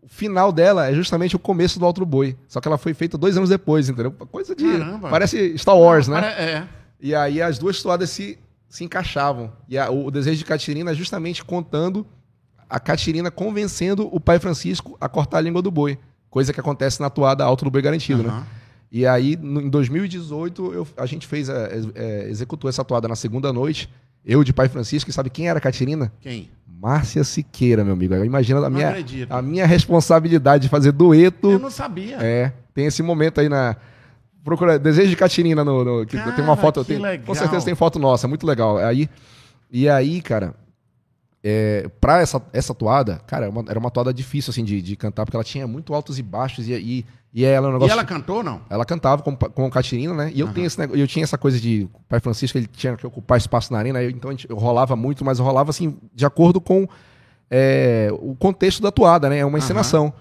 [0.00, 2.36] o final dela é justamente o começo do Outro Boi.
[2.46, 4.12] Só que ela foi feita dois anos depois, entendeu?
[4.12, 4.78] Coisa de.
[4.78, 5.10] Caramba.
[5.10, 6.20] Parece Star Wars, né?
[6.38, 6.68] É.
[7.00, 8.38] E aí as duas toadas se,
[8.68, 9.52] se encaixavam.
[9.68, 12.06] E a, o Desejo de Catirina é justamente contando
[12.70, 15.98] a Catirina convencendo o pai Francisco a cortar a língua do boi.
[16.30, 18.28] Coisa que acontece na toada Alto do Boi Garantido, uhum.
[18.28, 18.46] né?
[18.90, 23.16] E aí, no- em 2018, eu- a gente fez, a- é, executou essa toada na
[23.16, 23.88] segunda noite.
[24.24, 26.12] Eu de pai Francisco, e sabe quem era a Catirina?
[26.20, 26.50] Quem?
[26.80, 28.14] Márcia Siqueira, meu amigo.
[28.24, 29.32] Imagina a minha, acredito.
[29.32, 31.50] a minha responsabilidade de fazer dueto.
[31.50, 32.16] Eu não sabia.
[32.16, 33.76] É, tem esse momento aí na.
[34.44, 35.84] Procura Desejo de Catirina no.
[35.84, 36.80] no- que Cara, tem uma foto.
[36.82, 37.26] que tem- legal.
[37.26, 38.78] Com certeza tem foto nossa, é muito legal.
[38.78, 39.08] Aí,
[39.70, 40.54] e aí, cara,
[41.42, 44.96] é, pra essa, essa toada, cara, é uma- era uma toada difícil assim de, de
[44.96, 47.74] cantar, porque ela tinha muito altos e baixos, e, e, e ela é um E
[47.74, 47.92] negócio.
[47.92, 48.60] ela cantou, não?
[48.70, 50.32] Ela cantava com, com a Catirina, né?
[50.34, 51.88] E eu, tenho esse, eu tinha essa coisa de.
[51.92, 54.96] O pai Francisco, ele tinha que ocupar espaço na arena, eu- então gente- eu rolava
[54.96, 56.88] muito, mas eu rolava assim, de acordo com
[57.50, 59.38] é, o contexto da toada, né?
[59.38, 60.12] É uma encenação.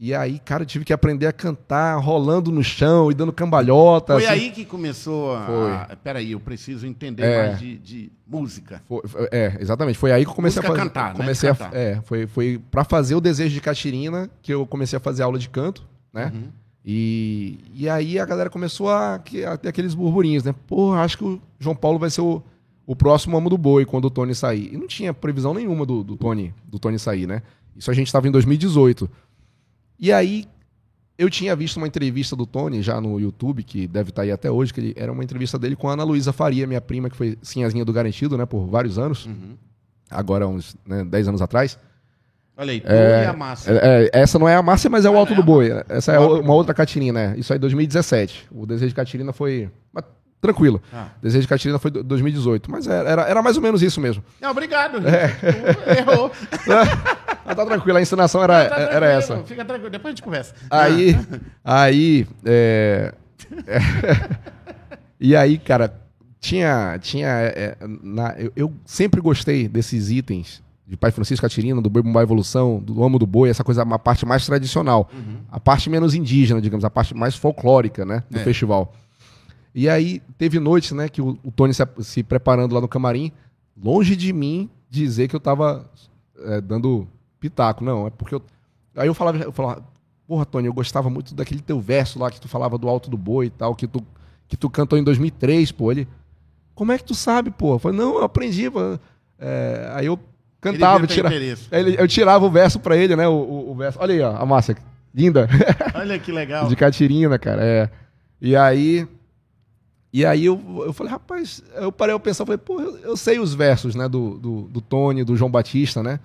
[0.00, 4.12] E aí, cara, eu tive que aprender a cantar rolando no chão e dando cambalhota.
[4.14, 4.32] Foi assim.
[4.44, 5.46] aí que começou a.
[5.88, 5.96] Foi.
[6.04, 7.46] Peraí, eu preciso entender É.
[7.48, 8.80] mais de, de música.
[8.86, 9.98] Foi- foi- é, exatamente.
[9.98, 10.88] Foi aí que eu comecei Música a fazer.
[10.88, 11.16] cantar, né?
[11.16, 11.74] comecei Cantar.
[11.74, 15.24] A, é, foi, foi para fazer o desejo de Catirina que eu comecei a fazer
[15.24, 16.32] aula de canto, né?
[16.34, 16.48] Uhum.
[16.84, 20.54] E, e aí a galera começou a, a ter aqueles burburinhos, né?
[20.66, 22.42] Pô, acho que o João Paulo vai ser o,
[22.86, 24.72] o próximo amo do boi quando o Tony sair.
[24.72, 27.42] E não tinha previsão nenhuma do, do Tony do Tony sair, né?
[27.76, 29.08] Isso a gente estava em 2018.
[30.00, 30.46] E aí
[31.18, 34.50] eu tinha visto uma entrevista do Tony já no YouTube, que deve estar aí até
[34.50, 37.16] hoje, que ele, era uma entrevista dele com a Ana Luísa Faria, minha prima, que
[37.16, 39.26] foi sinhazinha do Garantido, né, por vários anos.
[39.26, 39.56] Uhum.
[40.08, 41.76] Agora, uns né, 10 anos atrás.
[42.58, 43.70] Olha aí, É, e a massa.
[43.70, 45.70] É, é, essa não é a Márcia, mas é o Ah, Alto é do Boi.
[45.88, 47.34] Essa é uma outra Catirina, né?
[47.38, 48.48] Isso aí 2017.
[48.50, 49.70] O Desejo de Catirina foi.
[49.92, 50.04] mas
[50.40, 50.82] tranquilo.
[50.92, 51.06] Ah.
[51.22, 52.68] Desejo de Catirina foi do- 2018.
[52.70, 54.24] Mas era, era, mais ou menos isso mesmo.
[54.40, 54.98] Não, obrigado.
[55.06, 55.98] É.
[56.00, 56.32] Errou.
[57.46, 59.38] Mas tá tranquilo, a encenação era, Tá era essa.
[59.44, 60.54] Fica tranquilo, depois a gente conversa.
[60.68, 61.16] Aí.
[61.64, 62.26] Aí.
[62.44, 63.14] é,
[63.66, 63.78] é,
[65.18, 65.94] e aí, cara,
[66.40, 66.98] tinha.
[67.00, 72.02] tinha é, na- eu, eu sempre gostei desses itens de Pai Francisco Catirina, do Boi
[72.02, 75.10] Bumbá Evolução, do Amo do Boi, essa coisa, uma parte mais tradicional.
[75.50, 78.22] A parte menos indígena, digamos, a parte mais folclórica, né?
[78.30, 78.42] Do É.
[78.42, 78.94] festival.
[79.74, 83.30] E aí, teve noites, né, que o, o Tony se, se preparando lá no camarim,
[83.76, 85.88] longe de mim dizer que eu tava
[86.42, 87.06] é, dando
[87.38, 87.84] pitaco.
[87.84, 88.42] Não, é porque eu.
[88.96, 89.84] Aí eu falava, eu falava,
[90.26, 93.16] porra, Tony, eu gostava muito daquele teu verso lá que tu falava do alto do
[93.18, 94.02] boi e tal, que tu,
[94.48, 95.92] que tu cantou em 2003, pô.
[95.92, 96.08] Ele,
[96.74, 97.74] como é que tu sabe, pô?
[97.74, 98.98] Eu falei, não, eu aprendi, pô.
[99.38, 100.18] É, aí eu
[100.60, 103.26] cantava, Ele tira, ele, eu tirava o verso pra ele, né?
[103.28, 103.98] O, o- o verso.
[104.00, 104.76] Olha aí, ó, a Márcia,
[105.14, 105.48] linda.
[105.94, 106.68] Olha que legal.
[106.68, 107.62] De Catirina, cara.
[107.64, 107.90] É.
[108.40, 109.06] E aí.
[110.12, 113.38] E aí eu, eu falei, rapaz, eu parei a pensar, falei, pô, eu, eu sei
[113.38, 116.18] os versos, né, do, do, do Tony, do João Batista, né?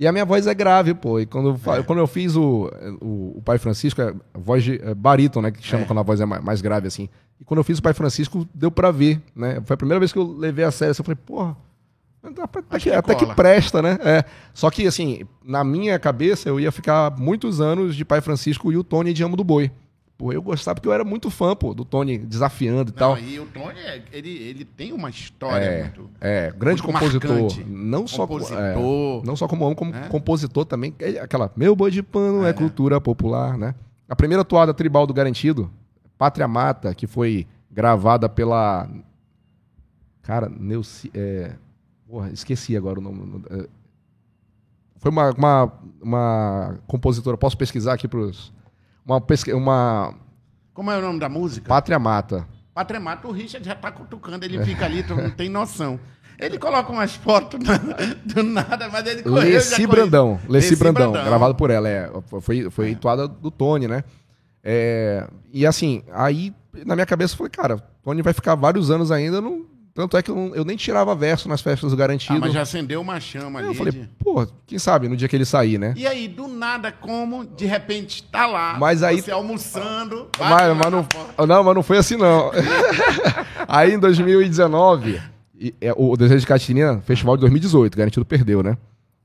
[0.00, 1.20] E a minha voz é grave, pô.
[1.20, 2.70] E quando eu, fa- quando eu fiz o,
[3.02, 5.50] o, o Pai Francisco, é voz de é baríton, né?
[5.50, 5.86] Que chama É.
[5.86, 7.08] quando a voz é mais, mais grave, assim.
[7.38, 9.60] E quando eu fiz o Pai Francisco, deu pra ver, né?
[9.64, 10.92] Foi a primeira vez que eu levei a sério.
[10.92, 11.56] assim, Eu falei, porra,
[12.22, 13.98] até, que, que até que presta, né?
[14.02, 14.24] É.
[14.52, 18.76] Só que, assim, na minha cabeça, eu ia ficar muitos anos de Pai Francisco e
[18.76, 19.70] o Tony de Amo do Boi.
[20.16, 23.18] Pô, eu gostava porque eu era muito fã, pô, do Tony desafiando e Não, tal.
[23.20, 26.10] e o Tony, é- ele, ele tem uma história É, muito...
[26.20, 27.30] É, grande Muito compositor.
[27.30, 27.64] marcante.
[27.64, 28.60] Não só co- Compositor.
[28.60, 28.74] é,
[29.24, 30.08] não só como homem, como É.
[30.08, 30.92] compositor também.
[30.98, 32.50] Ele- Aquela Meu Boi de Pano é.
[32.50, 32.52] É.
[32.52, 33.76] cultura popular, né?
[34.08, 35.70] A primeira toada tribal do Garantido,
[36.18, 38.88] Pátria Mata, que foi gravada pela.
[40.22, 41.10] Cara, Neuci.
[41.14, 41.52] É...
[42.08, 43.44] Porra, esqueci agora o nome.
[43.50, 43.68] é,
[44.96, 47.36] Foi uma, uma, uma compositora.
[47.36, 48.50] Posso pesquisar aqui pros.
[49.04, 49.52] Uma, pesqui...
[49.52, 50.14] uma
[50.72, 51.68] Como é o nome da música?
[51.68, 52.46] Pátria Mata.
[52.78, 55.98] Patremato, o Richard já tá cutucando, ele fica ali, tu não tem noção.
[56.38, 57.58] Ele coloca umas fotos
[58.24, 59.84] do nada, mas ele correu, Leci.
[59.84, 60.40] Brandão.
[60.48, 61.28] Leci Leci Brandão, Brandão.
[61.28, 61.88] gravado por ela.
[61.88, 62.08] É,
[62.40, 64.04] foi foi entoada do Tony, né?
[64.62, 66.54] É, e assim, aí
[66.86, 69.40] na minha cabeça eu falei, cara, Tony vai ficar vários anos ainda.
[69.40, 69.66] Não,
[69.98, 72.36] tanto é que eu, não- eu nem tirava verso nas festas do Garantido.
[72.36, 73.66] Ah, mas já acendeu uma chama ali.
[73.66, 75.92] eu falei, de- pô, quem sabe no dia que ele sair, né?
[75.96, 80.92] E aí, do nada, como, de repente, tá lá, Mas aí- você almoçando, Mas, mas
[80.92, 81.06] não,
[81.48, 82.52] não, mas não foi assim, não.
[83.66, 85.20] Aí em 2019,
[85.58, 88.78] e- é, o Desejo de Catirina, festival de 2018, garantido perdeu, né?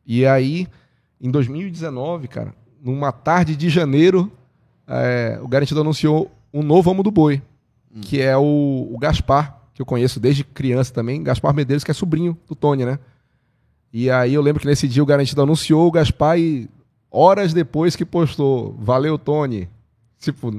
[0.07, 0.67] E aí,
[1.21, 2.51] em 2019, cara,
[2.83, 4.31] numa tarde de janeiro,
[4.87, 7.41] é, o garantido anunciou um novo Amo do Boi,
[8.01, 12.37] que é o, o Gaspar, eu conheço desde criança também, Gaspar Medeiros, que é sobrinho
[12.47, 12.97] do Tony, né?
[13.91, 16.67] E aí eu lembro que nesse dia o garantido anunciou o Gaspar e
[17.11, 19.69] horas depois que postou, valeu, Tony.
[20.19, 20.51] Tipo,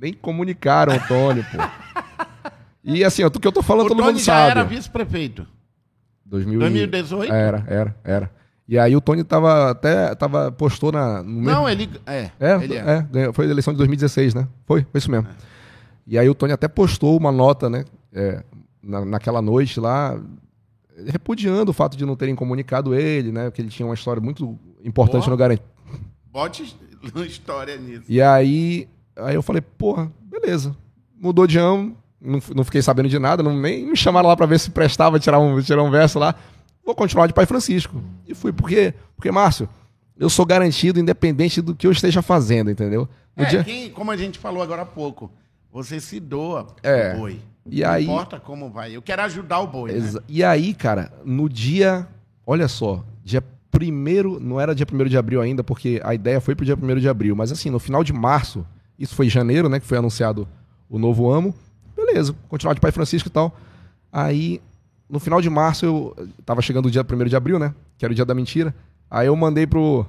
[0.00, 1.58] nem comunicaram o Tony, pô.
[2.84, 4.50] E assim, do que eu tô falando, O todo Tony mundo já sabe.
[4.50, 5.46] era vice-prefeito.
[6.26, 7.32] 2000 e- 2018?
[7.32, 8.30] Era, era, era.
[8.68, 11.88] E aí o Tony tava até, tava, postou na, no Não, ele...
[12.06, 13.06] É, é, ele é.
[13.14, 14.48] é, foi a eleição de 2016, né?
[14.66, 15.28] Foi, foi isso mesmo.
[16.06, 17.84] E aí o Tony até postou uma nota, né?
[18.12, 18.42] é,
[18.82, 20.20] na, naquela noite lá,
[21.06, 23.50] repudiando o fato de não terem comunicado ele, né?
[23.50, 25.30] Que ele tinha uma história muito importante Boa.
[25.30, 25.68] no Garantido.
[26.30, 26.76] Bote
[27.26, 28.04] história nisso.
[28.08, 30.76] E aí, aí eu falei, porra, beleza.
[31.18, 34.46] Mudou de amo, não, não fiquei sabendo de nada, não, nem me chamaram lá pra
[34.46, 36.34] ver se prestava tirar um, tirar um verso lá.
[36.84, 38.02] Vou continuar de Pai Francisco.
[38.26, 39.68] E fui, porque, porque Márcio,
[40.18, 43.08] eu sou garantido independente do que eu esteja fazendo, entendeu?
[43.36, 45.30] No É, dia- quem, como a gente falou agora há pouco,
[45.72, 47.10] você se doa É.
[47.10, 47.40] pro boi.
[47.70, 48.94] E não aí- importa como vai.
[48.96, 50.10] Eu quero ajudar o boi, né?
[50.28, 52.06] E aí, cara, no dia.
[52.46, 54.40] Olha só, dia primeiro.
[54.40, 57.08] Não era dia 1 de abril ainda, porque a ideia foi pro dia 1 de
[57.08, 57.36] abril.
[57.36, 58.66] Mas assim, no final de março,
[58.98, 59.78] isso foi em janeiro, né?
[59.78, 60.46] Que foi anunciado
[60.88, 61.54] o novo amo.
[61.96, 63.56] Beleza, continuar de Pai Francisco e tal.
[64.12, 64.60] Aí,
[65.08, 66.28] no final de março, eu.
[66.44, 67.74] Tava chegando o dia 1 de abril, né?
[67.96, 68.74] Que era o dia da mentira.
[69.10, 70.04] Aí eu mandei pro,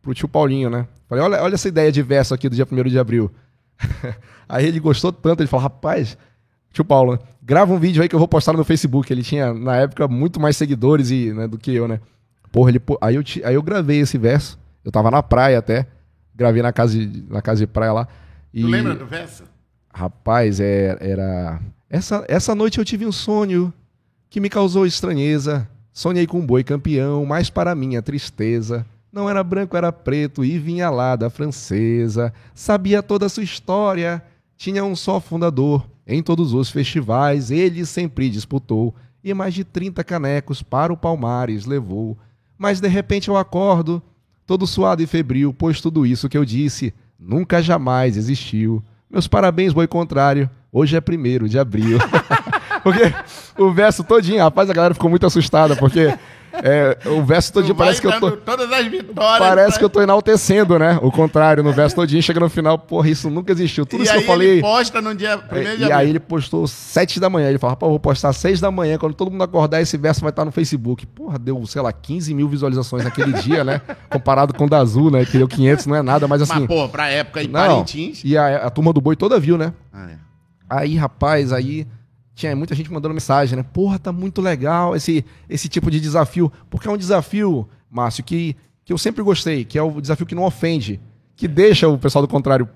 [0.00, 0.86] pro tio Paulinho, né?
[1.08, 3.30] Falei, olha, olha essa ideia de verso aqui do dia 1 de abril.
[4.48, 6.16] aí ele gostou tanto, ele falou, rapaz,
[6.72, 7.18] Tio Paulo, né?
[7.42, 9.12] grava um vídeo aí que eu vou postar no Facebook.
[9.12, 12.00] Ele tinha, na época, muito mais seguidores e, né, do que eu, né?
[12.50, 14.58] Porra, ele, aí, eu, aí eu gravei esse verso.
[14.84, 15.86] Eu tava na praia até.
[16.34, 18.08] Gravei na casa de, na casa de praia lá.
[18.52, 19.44] E, Tu lembra do verso?
[19.92, 21.60] Rapaz, é- era.
[21.90, 23.72] Essa, essa noite eu tive um sonho.
[24.30, 25.68] que me causou estranheza.
[25.92, 30.58] Sonhei com um boi campeão, mas para minha tristeza, não era branco, era preto e
[30.58, 32.32] vinha lá da francesa.
[32.54, 34.22] Sabia toda a sua história,
[34.56, 35.86] tinha um só fundador.
[36.06, 41.64] Em todos os festivais ele sempre disputou e mais de 30 canecos para o Palmares
[41.64, 42.18] levou.
[42.58, 44.02] Mas de repente eu acordo,
[44.46, 48.82] todo suado e febril, pois tudo isso que eu disse nunca jamais existiu.
[49.08, 50.50] Meus parabéns, boi contrário.
[50.72, 51.98] Hoje é primeiro de abril.
[52.82, 53.14] porque
[53.56, 56.12] o verso todinho, rapaz, a galera ficou muito assustada, porque
[56.52, 58.32] é, o verso todinho parece que eu tô.
[58.32, 59.38] Todas as vitórias.
[59.38, 60.98] Parece que eu tô enaltecendo, né?
[61.02, 63.86] O contrário, no verso todinho, chega no final, porra, isso nunca existiu.
[63.86, 64.48] Tudo e isso que eu falei.
[64.50, 65.98] ele posta no dia primeiro de E abril.
[65.98, 67.48] aí ele postou sete da manhã.
[67.48, 68.98] Ele falou, rapaz, eu vou postar seis da manhã.
[68.98, 71.06] Quando todo mundo acordar, esse verso vai estar no Facebook.
[71.06, 73.80] Porra, deu, sei lá, 15 mil visualizações naquele dia, né?
[74.10, 75.24] Comparado com o da Azul, né?
[75.24, 76.60] Que deu 500, não é nada, mas assim...
[76.60, 78.22] Mas, pô, pra época em não, Parintins...
[78.24, 79.72] e a, a turma do Boi toda viu, né?
[79.92, 80.16] Ah, é.
[80.68, 81.86] Aí, rapaz, aí
[82.34, 83.64] tinha muita gente mandando mensagem, né?
[83.72, 86.50] Porra, tá muito legal esse, esse tipo de desafio.
[86.70, 90.34] Porque é um desafio, Márcio, que, que eu sempre gostei, que é o desafio que
[90.34, 91.00] não ofende,
[91.36, 92.68] que deixa o pessoal do contrário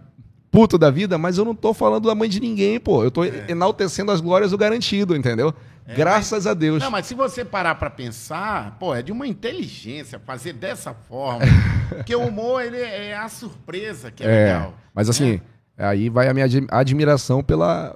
[0.50, 3.02] puto da vida, mas eu não tô falando da mãe de ninguém, pô.
[3.04, 5.52] Eu tô enaltecendo as glórias do garantido, entendeu?
[5.96, 6.82] Graças a Deus.
[6.82, 11.40] Não, mas se você parar pra pensar, pô, é de uma inteligência fazer dessa forma.
[11.88, 14.74] porque o humor, ele é a surpresa que é, É, legal.
[14.94, 15.40] mas assim,
[15.76, 17.94] aí vai a minha admi- admiração pela,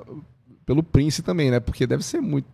[0.70, 1.58] pelo Prince também, né?
[1.58, 2.46] Porque deve ser muito.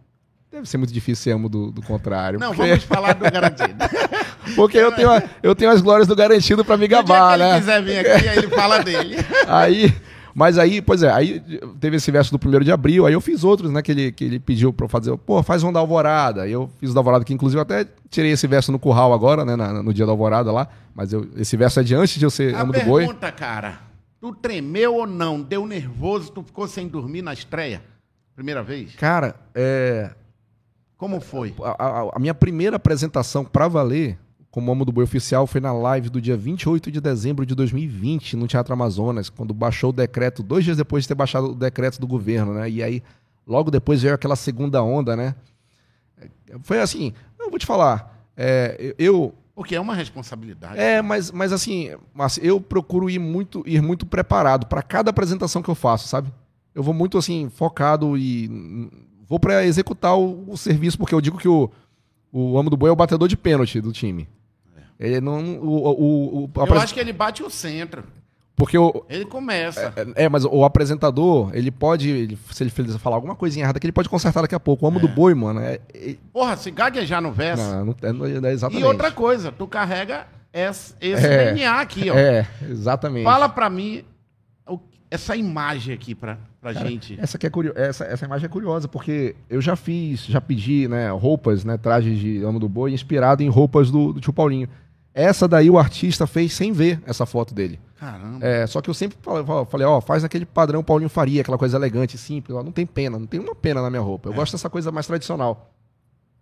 [0.50, 2.38] Deve ser muito difícil ser amo do, do contrário.
[2.40, 3.74] Não, porque vamos falar do garantido.
[4.56, 7.50] porque eu, tenho, a- eu tenho as glórias do garantido pra me gabar, que ele
[7.52, 7.58] né?
[7.58, 9.16] quiser vir aqui, aí ele fala dele.
[9.46, 9.94] Aí,
[10.34, 11.42] mas aí, pois é, aí
[11.80, 14.24] teve esse verso do primeiro de abril, aí eu fiz outros, né, que ele, que
[14.24, 17.24] ele pediu pra eu fazer, pô, faz um da Alvorada, eu fiz o da Alvorada,
[17.24, 20.12] que inclusive eu até tirei esse verso no curral agora, né, na- no dia da
[20.12, 22.80] Alvorada lá, mas eu- esse verso é de antes de eu ser A amo do
[22.82, 23.04] boi.
[23.04, 23.80] pergunta, cara,
[24.20, 25.40] tu tremeu ou não?
[25.42, 26.30] Deu nervoso?
[26.30, 27.82] Tu ficou sem dormir na estreia?
[28.36, 28.94] Primeira vez?
[28.94, 30.10] Cara, é,
[30.96, 31.52] Como foi?
[31.62, 34.18] a, a- a minha primeira apresentação pra valer
[34.50, 38.36] como amo do boi oficial foi na live do dia 28 de dezembro de 2020
[38.36, 42.00] no Teatro Amazonas, quando baixou o decreto, dois dias depois de ter baixado o decreto
[42.00, 42.70] do governo, né?
[42.70, 43.02] E aí,
[43.46, 45.34] logo depois veio aquela segunda onda, né?
[46.62, 50.78] Foi assim, eu vou te falar, é, eu, Porque é uma responsabilidade.
[50.78, 55.60] é, mas, mas assim, Márcio, eu procuro ir muito, ir muito preparado para cada apresentação
[55.62, 56.32] que eu faço, sabe?
[56.76, 58.90] Eu vou muito assim, focado e
[59.26, 61.70] vou para executar o, o serviço, porque eu digo que o,
[62.30, 64.28] o amo do boi é o batedor de pênalti do time.
[65.00, 65.56] Ele não.
[65.58, 68.04] O, o, o- Eu apres- acho que ele bate o centro.
[68.54, 69.04] Porque o.
[69.08, 69.92] Ele começa.
[70.16, 72.08] É, é, mas o apresentador, ele pode.
[72.10, 74.84] ele- se ele falar alguma coisinha errada, que ele pode consertar daqui a pouco.
[74.84, 75.80] O amo do boi, mano, é.
[75.94, 77.62] é- Porra, se gaguejar no verso.
[77.62, 78.82] não, não, é- é exatamente.
[78.82, 81.52] e outra coisa, tu carrega esse, esse É.
[81.52, 82.14] DNA aqui, ó.
[82.16, 83.24] É, exatamente.
[83.24, 84.02] Fala pra mim
[85.10, 87.18] essa imagem aqui pra, pra gente.
[87.20, 87.72] Essa, que é curio...
[87.76, 92.18] essa, essa imagem é curiosa, porque eu já fiz, já pedi né, roupas, né, trajes
[92.18, 94.68] de amo do boi, inspirado em roupas do, do tio Paulinho.
[95.14, 97.80] Essa daí o artista fez sem ver essa foto dele.
[97.98, 98.44] Caramba.
[98.44, 99.16] É, só que eu sempre
[99.70, 102.54] falei, ó, faz aquele padrão Paulinho Faria, aquela coisa elegante, simples.
[102.54, 104.28] Ó, não tem pena, não tem uma pena na minha roupa.
[104.28, 105.72] Eu gosto dessa coisa mais tradicional.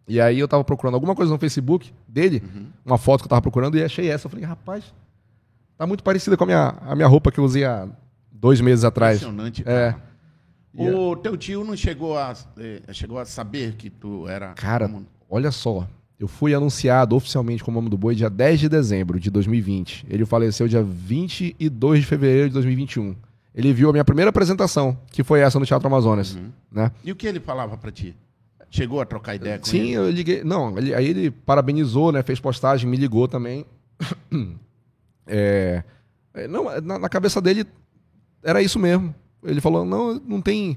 [0.08, 2.42] E aí eu tava procurando alguma coisa no Facebook dele,
[2.84, 4.26] uma foto que eu tava procurando, e achei essa.
[4.26, 4.84] Eu falei, rapaz,
[5.78, 7.88] tá muito parecida com a minha, a minha roupa que eu usei há
[8.44, 9.16] dois meses atrás.
[9.22, 9.64] Impressionante, É.
[9.92, 10.02] cara.
[10.76, 14.52] O teu tio não chegou a, eh, chegou a saber que tu era...
[14.54, 15.86] Cara, como- olha só.
[16.18, 20.04] Eu fui anunciado oficialmente como Amo do Boi dia 10 de dezembro de 2020.
[20.10, 23.16] Ele faleceu dia 22 de fevereiro de 2021.
[23.54, 26.36] Ele viu a minha primeira apresentação, que foi essa no Teatro Amazonas.
[26.70, 26.90] Né?
[27.04, 28.14] E o que ele falava pra ti?
[28.68, 29.92] Chegou a trocar ideia com Sim, ele?
[29.92, 30.42] eu liguei.
[30.44, 32.22] Não, ele- aí ele parabenizou, né?
[32.22, 33.64] Fez postagem, me ligou também.
[35.26, 35.82] É,
[36.34, 37.64] é, não, na, na cabeça dele
[38.44, 39.14] era isso mesmo.
[39.42, 40.76] Ele falou: não, não tem,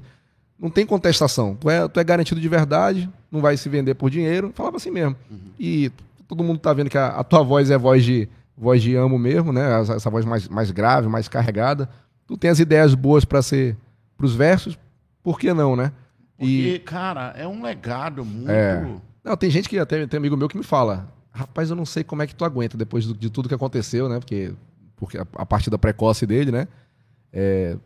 [0.58, 1.54] não tem contestação.
[1.54, 4.50] Tu é, tu é garantido de verdade, não vai se vender por dinheiro.
[4.54, 5.14] Falava assim mesmo.
[5.58, 5.92] E
[6.26, 9.18] todo mundo tá vendo que a, a tua voz é voz de voz de amo
[9.18, 9.80] mesmo, né?
[9.80, 11.88] Essa, essa voz mais, mais grave, mais carregada.
[12.26, 13.76] Tu tem as ideias boas para ser
[14.16, 14.76] pros versos,
[15.22, 15.92] por que não, né?
[16.36, 18.50] Porque, cara, é um legado muito...
[18.50, 18.84] É.
[19.24, 22.02] Não, tem gente que até tem amigo meu que me fala, rapaz, eu não sei
[22.04, 24.18] como é que tu aguenta depois do- de tudo que aconteceu, né?
[24.18, 24.52] Porque,
[24.96, 26.66] porque a, a partida precoce dele, né?
[27.32, 27.76] É,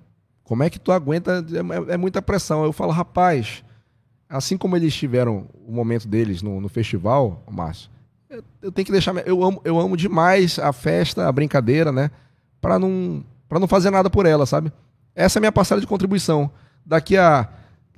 [0.45, 1.45] como é que tu aguenta?
[1.89, 2.65] É, é muita pressão.
[2.65, 3.65] Eu falo, rapaz,
[4.29, 7.91] assim como eles tiveram o momento deles no, no festival, Márcio,
[8.29, 9.15] eu, eu tenho que deixar.
[9.27, 12.11] Eu amo, eu amo demais a festa, a brincadeira, né?
[12.61, 14.73] Pra não, pra não fazer nada por ela, sabe?
[15.15, 16.51] Essa é a minha parcela de contribuição.
[16.85, 17.49] Daqui a.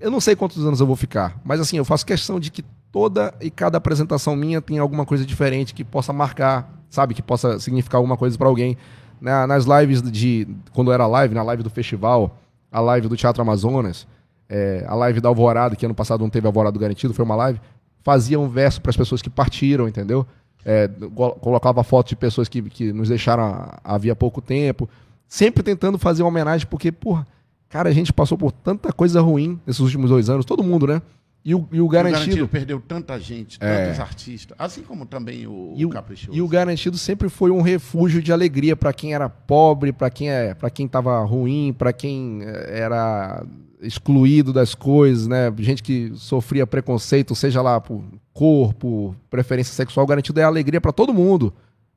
[0.00, 2.64] Eu não sei quantos anos eu vou ficar, mas assim, eu faço questão de que
[2.90, 7.14] toda e cada apresentação minha tenha alguma coisa diferente que possa marcar, sabe?
[7.14, 8.76] Que possa significar alguma coisa pra alguém.
[9.24, 10.46] Na- nas lives de.
[10.72, 12.36] Quando era live, na live do festival,
[12.70, 14.06] a live do Teatro Amazonas,
[14.48, 17.60] é, a live da Alvorada, que ano passado não teve Alvorada garantido, foi uma live.
[18.02, 20.26] fazia um verso para as pessoas que partiram, entendeu?
[20.62, 24.88] É, col- colocava fotos de pessoas que, que nos deixaram havia pouco tempo.
[25.26, 27.26] Sempre tentando fazer uma homenagem, porque, porra,
[27.70, 31.00] cara, a gente passou por tanta coisa ruim nesses últimos dois anos, todo mundo, né?
[31.44, 32.48] E o, e o O garantido.
[32.48, 33.84] perdeu tanta gente, É.
[33.86, 36.36] tantos artistas, assim como também o, E o, Caprichoso.
[36.36, 40.30] e o garantido sempre foi um refúgio de alegria para quem era pobre, para quem
[40.30, 43.44] é, para quem tava ruim, para quem eh, era
[43.82, 45.52] excluído das coisas, né?
[45.58, 50.92] Gente que sofria preconceito, seja lá por corpo, preferência sexual, o garantido é alegria para
[50.92, 51.52] todo mundo.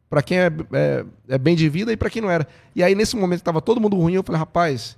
[0.10, 2.46] Para quem é, é, é bem de vida e para quem não era.
[2.76, 4.98] E aí nesse momento que tava todo mundo ruim, eu falei, rapaz,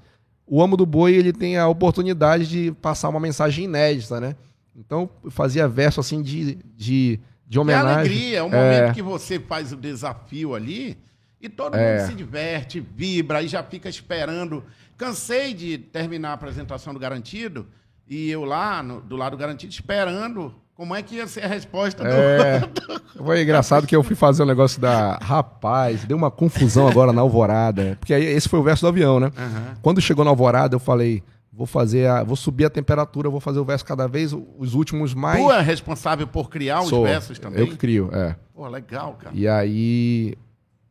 [0.49, 4.35] o amo do boi ele tem a oportunidade de passar uma mensagem inédita, né?
[4.75, 7.91] Então fazia verso assim de, de, de É homenagem.
[7.99, 8.63] alegria, é um É.
[8.81, 10.97] momento que você faz o desafio ali
[11.41, 11.97] e todo É.
[11.99, 14.63] mundo se diverte, vibra e já fica esperando.
[14.97, 17.67] Cansei de terminar a apresentação do Garantido
[18.07, 21.47] e eu lá, no- do lado do Garantido, esperando como é que ia ser a
[21.47, 22.09] resposta do...
[22.09, 22.61] É,
[23.21, 25.17] foi engraçado que eu fui fazer um negócio da.
[25.21, 27.97] Rapaz, deu uma confusão agora na alvorada.
[27.99, 29.29] Porque aí esse foi o verso do avião, né?
[29.37, 29.73] Aham.
[29.81, 31.21] Quando chegou na alvorada, eu falei:
[31.51, 32.23] vou fazer a.
[32.23, 35.43] Vou subir a temperatura, vou fazer o verso cada vez, os últimos mais.
[35.43, 37.03] Tu é responsável por criar os Sou.
[37.03, 37.59] versos também?
[37.59, 38.37] Eu que crio, é.
[38.55, 39.35] Pô, legal, cara.
[39.35, 40.33] E aí.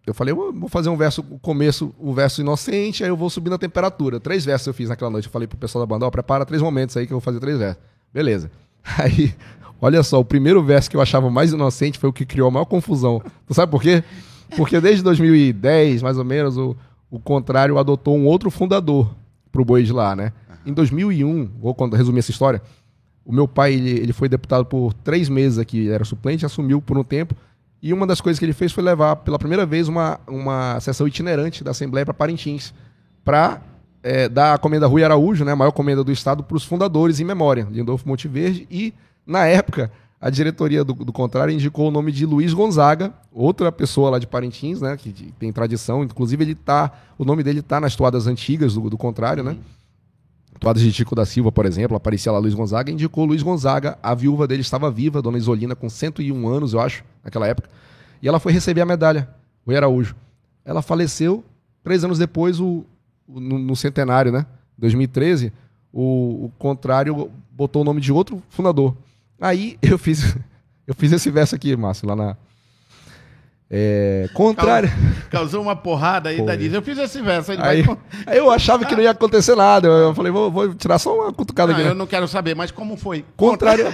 [0.06, 3.30] Eu falei, eu vou fazer um verso, o começo, o verso inocente, aí eu vou
[3.30, 4.20] subir na temperatura.
[4.20, 5.26] Três versos eu fiz naquela noite.
[5.26, 7.40] Eu falei pro pessoal da banda, ó, prepara três momentos aí que eu vou fazer
[7.40, 7.82] três versos.
[8.12, 8.50] Beleza.
[8.96, 9.34] Aí,
[9.80, 12.50] olha só, o primeiro verso que eu achava mais inocente foi o que criou a
[12.50, 13.22] maior confusão.
[13.46, 14.02] Tu sabe por quê?
[14.56, 16.76] Porque desde 2010, mais ou menos, o,
[17.10, 19.14] o contrário adotou um outro fundador
[19.50, 20.32] pro boi de lá, né?
[20.64, 22.60] Em 2001, vou resumir essa história,
[23.24, 26.96] o meu pai, ele, ele foi deputado por três meses aqui, era suplente, assumiu por
[26.96, 27.34] um tempo,
[27.82, 31.06] e uma das coisas que ele fez foi levar, pela primeira vez, uma, uma sessão
[31.06, 32.74] itinerante da Assembleia para Parintins,
[33.24, 33.60] para
[34.32, 37.24] dar a comenda Rui Araújo, né, a maior comenda do Estado, para os fundadores em
[37.24, 38.94] memória, Lindolfo Monteverde, e,
[39.28, 44.10] na época, a diretoria do, do contrário indicou o nome de Luiz Gonzaga, outra pessoa
[44.10, 47.94] lá de Parintins, né, que, tem tradição, inclusive ele tá, o nome dele está nas
[47.94, 49.56] toadas antigas do, do contrário, né,
[50.58, 54.12] Toadas de Tico da Silva, por exemplo, aparecia lá Luiz Gonzaga, indicou Luiz Gonzaga, a
[54.12, 57.68] viúva dele estava viva, Dona Isolina, com 101 anos, eu acho, naquela época,
[58.20, 59.28] e ela foi receber a medalha,
[59.64, 60.16] o Araújo.
[60.64, 61.44] Ela faleceu,
[61.84, 62.84] três anos depois, o-
[63.28, 65.52] no, no centenário, né, 2013,
[65.92, 68.96] o, o contrário botou o nome de outro fundador.
[69.40, 70.36] Aí eu fiz,
[70.86, 72.36] eu fiz esse verso aqui, Márcio, lá na...
[73.70, 74.90] É, contrário...
[75.30, 76.46] Causou uma porrada aí Foi.
[76.46, 76.72] da Diz.
[76.72, 77.52] Eu fiz esse verso.
[77.52, 77.98] Aí, vai...
[78.26, 79.86] aí eu achava que não ia acontecer nada.
[79.86, 81.84] Eu, falei, vou, vou tirar só uma cutucada Não, aqui.
[81.84, 81.90] né?
[81.90, 83.24] eu não quero saber, mas como foi?
[83.36, 83.86] Contrário.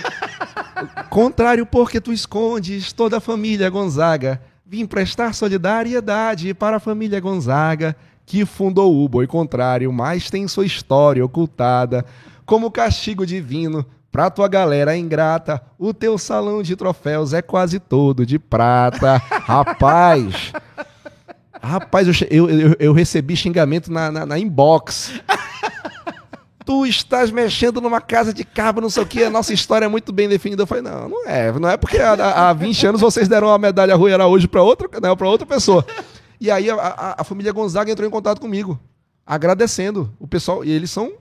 [1.11, 4.41] Contrário, porque tu escondes toda a família Gonzaga.
[4.67, 10.65] Vim prestar solidariedade para a família Gonzaga, que fundou o boi contrário, mas tem sua
[10.65, 12.05] história ocultada.
[12.47, 13.85] Como castigo divino
[14.15, 19.17] pra tua galera ingrata, o teu salão de troféus é quase todo de prata.
[19.43, 20.53] Rapaz.
[21.61, 25.21] Rapaz, eu, eu, eu, recebi xingamento na, na, na inbox.
[26.65, 29.89] Tu estás mexendo numa casa de cabra, não sei o que, a nossa história é
[29.89, 30.63] muito bem definida.
[30.63, 31.51] Eu falei, não, não é.
[31.51, 32.13] Não é porque há,
[32.49, 35.85] há 20 anos vocês deram uma medalha Rui Araújo para outra, não, pra outra pessoa.
[36.41, 38.79] E aí a, a- a família Gonzaga entrou em contato comigo,
[39.27, 40.65] agradecendo o pessoal.
[40.65, 41.13] E eles são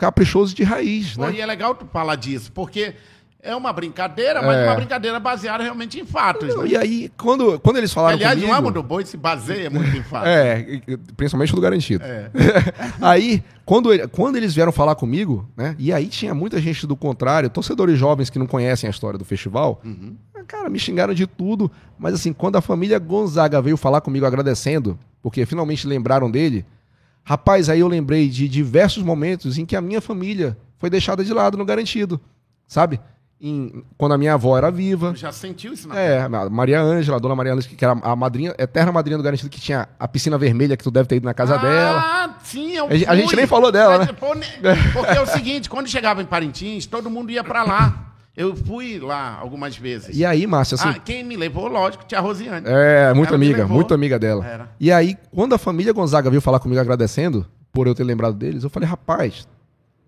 [0.00, 1.34] caprichosos de raiz, Pô, né?
[1.34, 2.94] E é legal tu falar disso, porque
[3.42, 4.66] é uma brincadeira, mas É.
[4.66, 6.54] uma brincadeira baseada realmente em fatos.
[6.54, 6.70] Não, né?
[6.70, 8.52] e aí, quando, quando eles falaram Aliás, comigo...
[8.52, 10.28] o amo do boi se baseia muito em fatos.
[10.30, 10.80] É,
[11.16, 12.02] principalmente do garantido.
[12.04, 12.30] É.
[13.00, 15.76] aí, quando, quando eles vieram falar comigo, né?
[15.78, 19.24] E aí tinha muita gente do contrário, torcedores jovens que não conhecem a história do
[19.24, 19.80] festival.
[19.84, 20.16] Uhum.
[20.46, 21.70] Cara, me xingaram de tudo.
[21.98, 26.64] Mas assim, quando a família Gonzaga veio falar comigo agradecendo, porque finalmente lembraram dele,
[27.24, 31.32] rapaz, aí eu lembrei de diversos momentos em que a minha família foi deixada de
[31.32, 32.20] lado no garantido.
[32.66, 33.00] Sabe?
[33.42, 35.14] Em- quando a minha avó era viva.
[35.16, 38.14] Já sentiu isso na É, a Maria Ângela, a dona Maria Ângela, que era a
[38.14, 41.24] madrinha, eterna madrinha do Garantido, que tinha a piscina vermelha que tu deve ter ido
[41.24, 42.00] na casa dela.
[42.04, 43.36] Ah, sim, eu A gente- a gente fui.
[43.36, 44.14] nem falou dela, Mas, né?
[44.74, 48.12] ne- Porque é o seguinte, quando chegava em Parintins, todo mundo ia pra lá.
[48.40, 50.16] Eu fui lá algumas vezes.
[50.16, 50.88] E aí, Márcia, assim.
[50.88, 52.66] Ah, quem me levou, lógico, tia Rosiane.
[52.66, 54.46] É, muito Ela amiga, muito amiga dela.
[54.46, 54.68] Era.
[54.80, 58.64] E aí, quando a família Gonzaga veio falar comigo agradecendo por eu ter lembrado deles,
[58.64, 59.46] eu falei, rapaz,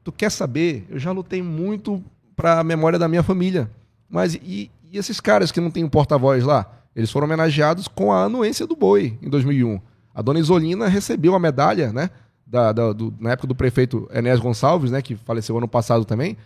[0.02, 0.86] tu quer saber?
[0.88, 2.02] Eu já lutei muito
[2.34, 3.70] pra memória da minha família.
[4.08, 6.70] Mas e, e esses caras que não tem um porta-voz lá?
[6.96, 9.80] Eles foram homenageados com a anuência do boi em 2001.
[10.14, 12.10] A dona Isolina recebeu a medalha, né?
[12.46, 15.00] Da, da- do- na época do prefeito Enéas Gonçalves, né?
[15.00, 16.36] Que faleceu ano passado também.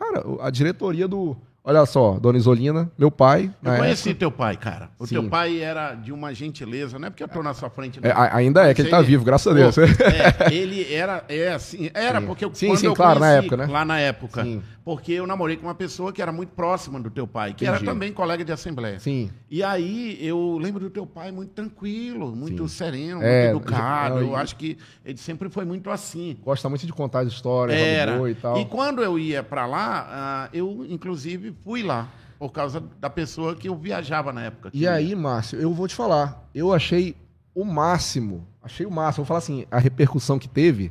[0.00, 1.36] Cara, a diretoria do.
[1.62, 3.50] Olha só, Dona Isolina, meu pai.
[3.62, 4.88] Eu na conheci época- teu pai, cara.
[4.98, 5.16] O Sim.
[5.16, 8.00] teu pai era de uma gentileza, não é porque eu tô na sua frente.
[8.02, 9.76] É, ainda é, que ele tá vivo, graças a Deus.
[10.48, 12.26] É, ele era, é assim, era Sim.
[12.26, 13.66] porque eu, Sim, quando sim, eu claro, na conheci, época, né?
[13.66, 14.42] Lá na época.
[14.42, 14.62] Sim.
[14.82, 17.76] Porque eu namorei com uma pessoa que era muito próxima do teu pai, que era
[17.76, 17.90] Entendi.
[17.90, 18.98] também colega de assembleia.
[18.98, 19.30] Sim.
[19.50, 24.14] E aí eu lembro do teu pai muito tranquilo, muito sereno, É, muito educado.
[24.16, 26.38] já- Eu acho que ele sempre foi muito assim.
[26.42, 28.30] Gosta muito de contar as histórias Era.
[28.30, 28.58] e tal.
[28.58, 32.08] E quando eu ia pra lá, ah, eu inclusive fui lá
[32.38, 34.70] por causa da pessoa que eu viajava na época.
[34.72, 36.48] E aí, Márcio, eu vou te falar.
[36.54, 37.14] Eu achei
[37.54, 38.46] o máximo.
[38.62, 39.24] Achei o máximo.
[39.24, 40.90] Vou falar assim, a repercussão que teve,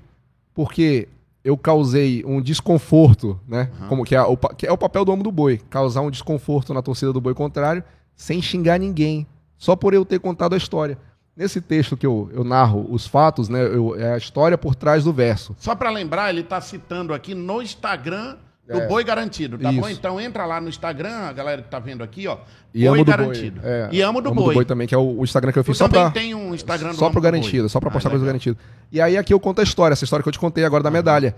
[0.54, 1.08] porque
[1.50, 3.70] eu causei um desconforto, né?
[3.88, 5.60] Como que é, o, que é o papel do homem do boi.
[5.70, 7.84] Causar um desconforto na torcida do boi contrário,
[8.16, 9.26] sem xingar ninguém.
[9.58, 10.98] Só por eu ter contado a história.
[11.36, 13.62] Nesse texto que eu, eu narro os fatos, né?
[13.64, 15.56] eu- é a história por trás do verso.
[15.58, 18.36] Só pra lembrar, ele tá citando aqui no Instagram
[18.72, 18.88] do É.
[18.88, 19.82] Boi Garantido, tá bom?
[19.88, 20.00] Isso.
[20.00, 22.38] Então entra lá no Instagram, a galera que tá vendo aqui, ó.
[22.74, 23.60] E amo do Garantido.
[23.62, 23.70] boi.
[23.70, 24.64] É, E amo do boi.
[24.64, 26.12] também, que é o, o Instagram que eu Tu fiz só também pra...
[26.12, 27.32] tem um Instagram do Só Amo pro do Boi.
[27.32, 28.34] garantido, só pra Ah, postar coisa legal.
[28.34, 28.58] garantido.
[28.92, 30.92] E aí aqui eu conto a história, essa história que eu te contei agora da
[30.92, 31.36] medalha.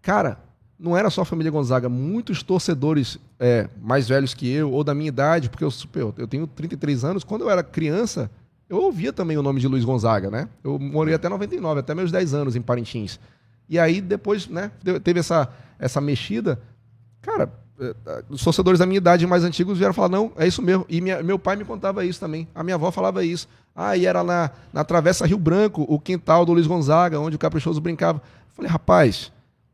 [0.00, 0.38] Cara,
[0.78, 4.94] não era só a família Gonzaga, muitos torcedores é, mais velhos que eu, ou da
[4.94, 8.30] minha idade, porque eu, eu- eu tenho 33 anos, quando eu era criança,
[8.70, 10.48] eu ouvia também o nome de Luiz Gonzaga, né?
[10.62, 13.18] Eu morei até 99, até meus 10 anos em Parintins.
[13.68, 14.70] E aí depois, né,
[15.04, 15.48] teve essa,
[15.78, 16.60] essa mexida.
[17.20, 20.62] Cara, eh, eh, os torcedores da minha idade mais antigos vieram falar, não, é isso
[20.62, 20.86] mesmo.
[20.88, 22.48] E minha- meu pai me contava isso também.
[22.54, 23.46] A minha avó falava isso.
[23.74, 27.38] Ah, e era na, na Travessa Rio Branco, o quintal do Luiz Gonzaga, onde o
[27.38, 28.18] Caprichoso brincava.
[28.18, 29.30] Eu falei, rapaz,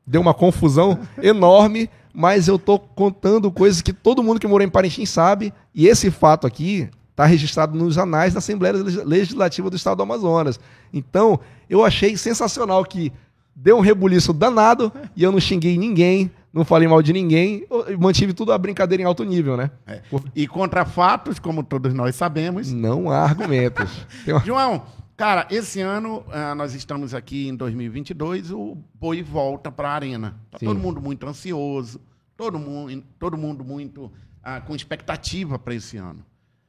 [0.06, 4.70] deu uma confusão enorme, mas eu tô contando coisas que todo mundo que morou em
[4.70, 5.54] Parintins sabe.
[5.74, 10.02] E esse fato aqui está registrado nos anais da Assembleia Legis- Legislativa do Estado do
[10.02, 10.58] Amazonas.
[10.92, 11.38] Então,
[11.70, 13.12] eu achei sensacional que
[13.54, 17.66] deu um rebuliço danado e eu não xinguei ninguém, não falei mal de ninguém,
[17.98, 19.70] mantive tudo a brincadeira em alto nível, né?
[19.86, 20.00] É.
[20.34, 22.70] E contra fatos, como todos nós sabemos.
[22.72, 24.06] Não há argumentos.
[24.26, 24.82] Uma- João,
[25.16, 30.36] cara, esse ano ah, nós estamos aqui em 2022, o boi volta para a arena.
[30.50, 30.66] Tá Sim.
[30.66, 32.00] todo mundo muito ansioso,
[32.36, 36.24] todo mundo, todo mundo muito ah, com expectativa para esse ano.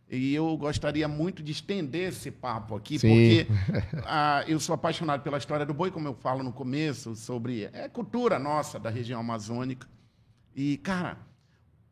[0.09, 3.09] E eu gostaria muito de estender esse papo aqui, Sim.
[3.09, 3.47] porque
[4.05, 7.89] ah, eu sou apaixonado pela história do boi, como eu falo no começo, sobre é
[7.89, 9.87] cultura nossa da região amazônica.
[10.55, 11.17] E, cara,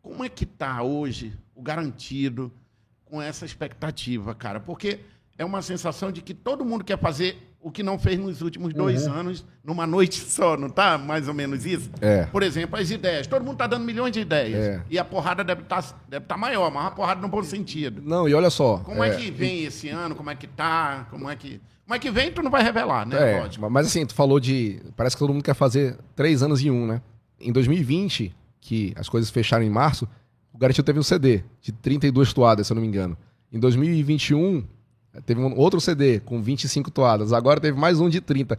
[0.01, 2.51] como é que tá hoje o garantido
[3.05, 4.59] com essa expectativa, cara?
[4.59, 4.99] Porque
[5.37, 8.73] é uma sensação de que todo mundo quer fazer o que não fez nos últimos
[8.73, 10.97] dois anos numa noite só, não tá?
[10.97, 11.89] Mais ou menos isso?
[12.01, 12.09] Uhum.
[12.09, 12.25] É.
[12.25, 13.25] Por exemplo, as ideias.
[13.25, 14.59] Todo mundo tá dando milhões de ideias.
[14.59, 14.81] É.
[14.89, 18.01] E a porrada deve estar deve tá maior, mas uma porrada no bom sentido.
[18.03, 18.79] Não, e olha só.
[18.79, 20.13] Como é, que vem esse ano?
[20.13, 21.07] Como é que tá?
[21.09, 21.61] Como é que.
[21.85, 23.37] Como é que vem, tu não vai revelar, né?
[23.37, 23.69] É, Lógico.
[23.69, 24.81] mas assim, tu falou de.
[24.95, 27.01] Parece que todo mundo quer fazer três anos em um, né?
[27.39, 30.07] Em 2020, que as coisas fecharam em março,
[30.53, 33.17] o Garantido teve um CD de 32 toadas, se eu não me engano.
[33.51, 34.63] Em 2021,
[35.25, 37.33] teve um outro CD com 25 toadas.
[37.33, 38.57] Agora teve mais um de 30.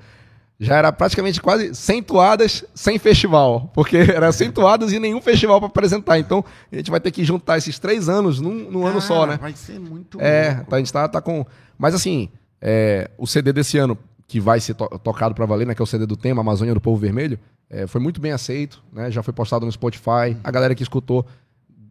[0.60, 3.70] Já era praticamente quase 100 toadas sem festival.
[3.74, 6.18] Porque era 100 toadas e nenhum festival para apresentar.
[6.18, 9.36] Então, a gente vai ter que juntar esses três anos num, num ano só, né?
[9.40, 11.44] Vai ser muito É, tá, a gente tá, tá com.
[11.76, 12.28] Mas assim,
[12.60, 13.98] é, o CD desse ano,
[14.28, 15.74] que vai ser to- tocado pra valer, né?
[15.74, 17.38] Que é o CD do tema, Amazônia do Povo Vermelho,
[17.68, 19.10] é, foi muito bem aceito, né?
[19.10, 20.36] Já foi postado no Spotify.
[20.44, 21.26] A galera que escutou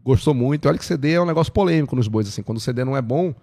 [0.05, 0.66] gostou muito.
[0.66, 2.41] E olha que CD é um negócio polêmico nos bois, assim.
[2.41, 3.34] Quando o CD não é bom,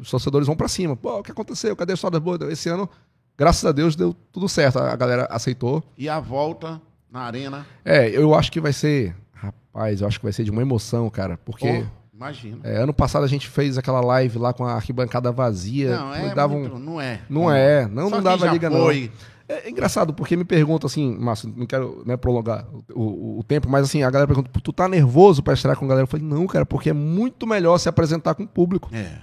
[0.00, 0.96] os torcedores vão pra cima.
[0.96, 1.74] Pô, o que aconteceu?
[1.76, 2.40] Cadê a história bois?
[2.42, 2.88] Esse ano,
[3.36, 4.78] graças a Deus, deu tudo certo.
[4.78, 5.82] A galera aceitou.
[5.96, 6.80] E a volta
[7.10, 7.66] na arena.
[7.84, 9.14] É, eu acho que vai ser.
[9.32, 11.38] Rapaz, eu acho que vai ser de uma emoção, cara.
[11.44, 11.66] Porque.
[11.66, 12.58] Pô, imagina.
[12.62, 15.96] É, ano passado a gente fez aquela live lá com a arquibancada vazia.
[15.96, 17.20] Não, é dava um- muito, não é.
[17.28, 19.10] Não é, não, Só não dava liga foi.
[19.10, 19.32] não.
[19.48, 22.64] É engraçado, porque me perguntam assim, Márcio, não quero né, prolongar
[22.94, 25.84] o, o- o tempo, mas assim, a galera pergunta, tu tá nervoso pra estrear com
[25.84, 26.04] a galera?
[26.04, 28.88] Eu falei, não, cara, porque é muito melhor se apresentar com o público.
[28.94, 29.18] É.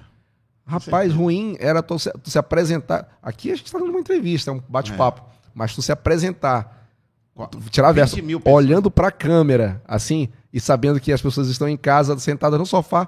[0.70, 3.18] Rapaz, ruim era tu se, tu se apresentar.
[3.24, 5.24] Aqui a gente tá dando uma entrevista, é um bate-papo.
[5.54, 6.86] Mas tu se apresentar,
[7.50, 11.68] tu tirar a 20 verso, olhando pra câmera, assim, e sabendo que as pessoas estão
[11.68, 13.08] em casa, sentadas no sofá,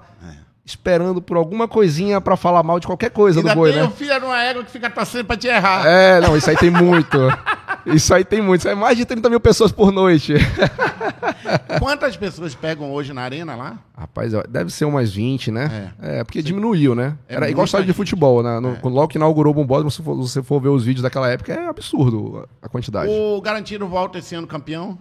[0.64, 3.86] esperando por alguma coisinha pra falar mal de qualquer coisa Ainda do boi, tem né?
[3.86, 5.86] o filho de uma égua que fica torcendo pra te errar.
[5.86, 7.16] É, não, isso aí tem muito.
[7.86, 8.60] Isso aí tem muito.
[8.60, 10.34] Isso aí é mais de 30 mil pessoas por noite.
[11.78, 13.78] Quantas pessoas pegam hoje na arena lá?
[13.96, 15.92] Rapaz, deve ser umas 20, né?
[16.00, 17.16] É, porque diminuiu, né?
[17.28, 18.60] É Era igual estádio de futebol, né?
[18.60, 21.28] No- quando- Logo que inaugurou o Bombódromo, se for- você for ver os vídeos daquela
[21.30, 23.10] época, é absurdo a quantidade.
[23.10, 24.98] O Garantido volta esse ano campeão?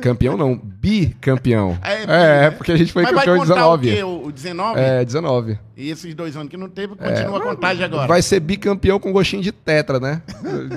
[0.00, 1.78] Campeão não, bicampeão.
[1.82, 3.88] É, É, porque a gente foi Mas campeão em vai contar 19.
[3.88, 4.02] o quê?
[4.02, 4.80] O, o 19?
[4.80, 5.58] É, 19.
[5.76, 8.06] E esses dois anos que não teve, continua a contagem agora.
[8.06, 10.22] Vai ser bicampeão com gostinho de tetra, né?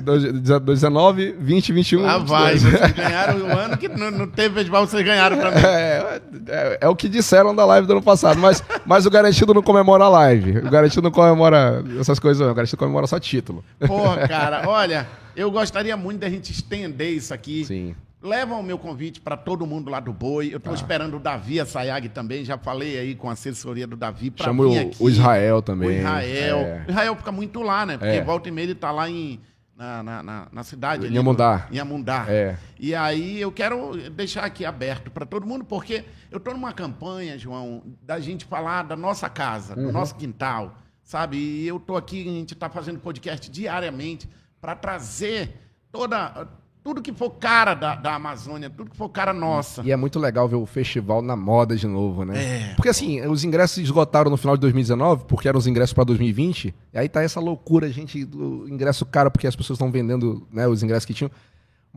[0.04, 2.02] Dois- 19, 20, 21.
[2.02, 2.80] Lá vai, 22.
[2.80, 5.58] vocês ganharam o ano que não, não teve festival, vocês ganharam pra mim.
[5.64, 9.54] É, é, é o que disseram da live do ano passado, mas, mas o garantido
[9.54, 10.58] não comemora a live.
[10.60, 12.52] O garantido não comemora essas coisas, não.
[12.52, 13.64] O garantido comemora só título.
[13.86, 17.66] Porra, cara, olha, eu gostaria muito da gente estender isso aqui.
[17.66, 17.96] Sim.
[18.22, 20.50] Leva o meu convite para todo mundo lá do Boi.
[20.52, 22.44] Eu tô esperando o Davi Assayag também.
[22.44, 24.98] Já falei aí com a assessoria do Davi para Chama vir o, aqui.
[25.04, 25.90] o Israel também.
[25.90, 26.58] O Israel.
[26.58, 26.86] É.
[26.88, 27.98] O Israel fica muito lá, né?
[27.98, 28.24] Porque É.
[28.24, 29.40] volta e meia ele tá lá em,
[29.76, 31.06] na, na, na, cidade.
[31.06, 31.68] Em Amundá.
[31.72, 32.26] Em Amundá.
[32.28, 32.58] É.
[32.80, 37.38] E aí eu quero deixar aqui aberto para todo mundo, porque eu tô numa campanha,
[37.38, 39.86] João, da gente falar da nossa casa, Uhum.
[39.86, 41.38] do nosso quintal, sabe?
[41.38, 44.28] E eu tô aqui, a gente tá fazendo podcast diariamente
[44.60, 45.54] para trazer
[45.92, 46.48] toda
[46.88, 49.82] tudo que for cara da, da Amazônia, tudo que for cara nossa.
[49.84, 52.72] E é muito legal ver o festival na moda de novo, né?
[52.72, 52.74] É.
[52.76, 56.74] Porque assim, os ingressos esgotaram no final de 2019, porque eram os ingressos para 2020.
[56.94, 60.66] E aí tá essa loucura, gente, do ingresso caro, porque as pessoas estão vendendo né,
[60.66, 61.30] os ingressos que tinham.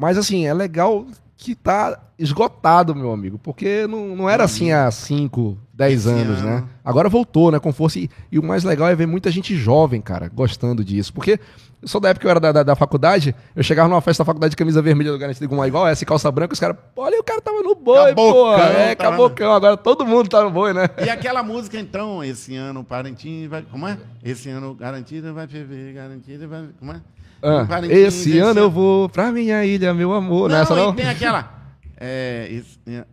[0.00, 1.04] Mas assim, é legal
[1.36, 6.38] que tá esgotado, meu amigo, porque não, não era assim há 5, 10 Esse anos,
[6.38, 6.48] ano.
[6.48, 6.64] né?
[6.84, 7.98] Agora voltou, né, com força.
[7.98, 11.12] E, e o mais legal é ver muita gente jovem, cara, gostando disso.
[11.12, 11.38] Porque
[11.82, 14.22] eu sou da época que eu era da, da, da faculdade, eu chegava numa festa
[14.22, 16.76] da faculdade de camisa vermelha do Garantido com uma igual essa, calça branca, os caras,
[16.96, 18.54] olha, o cara tava no boi, pô.
[18.54, 20.88] É, tava- cabocão, agora todo mundo tá no boi, né?
[21.04, 23.62] E aquela música, então, esse ano o Parintins vai.
[23.62, 23.98] Como é?
[24.22, 26.68] Esse ano garantido vai ferver, garantido vai.
[26.78, 27.00] Como é?
[27.42, 30.50] Ah, esse ano eu vou pra minha ilha, meu amor.
[30.50, 30.94] Não, Nessa não?
[30.94, 31.50] tem aquela.
[31.98, 32.62] É.
[32.86, 33.04] É,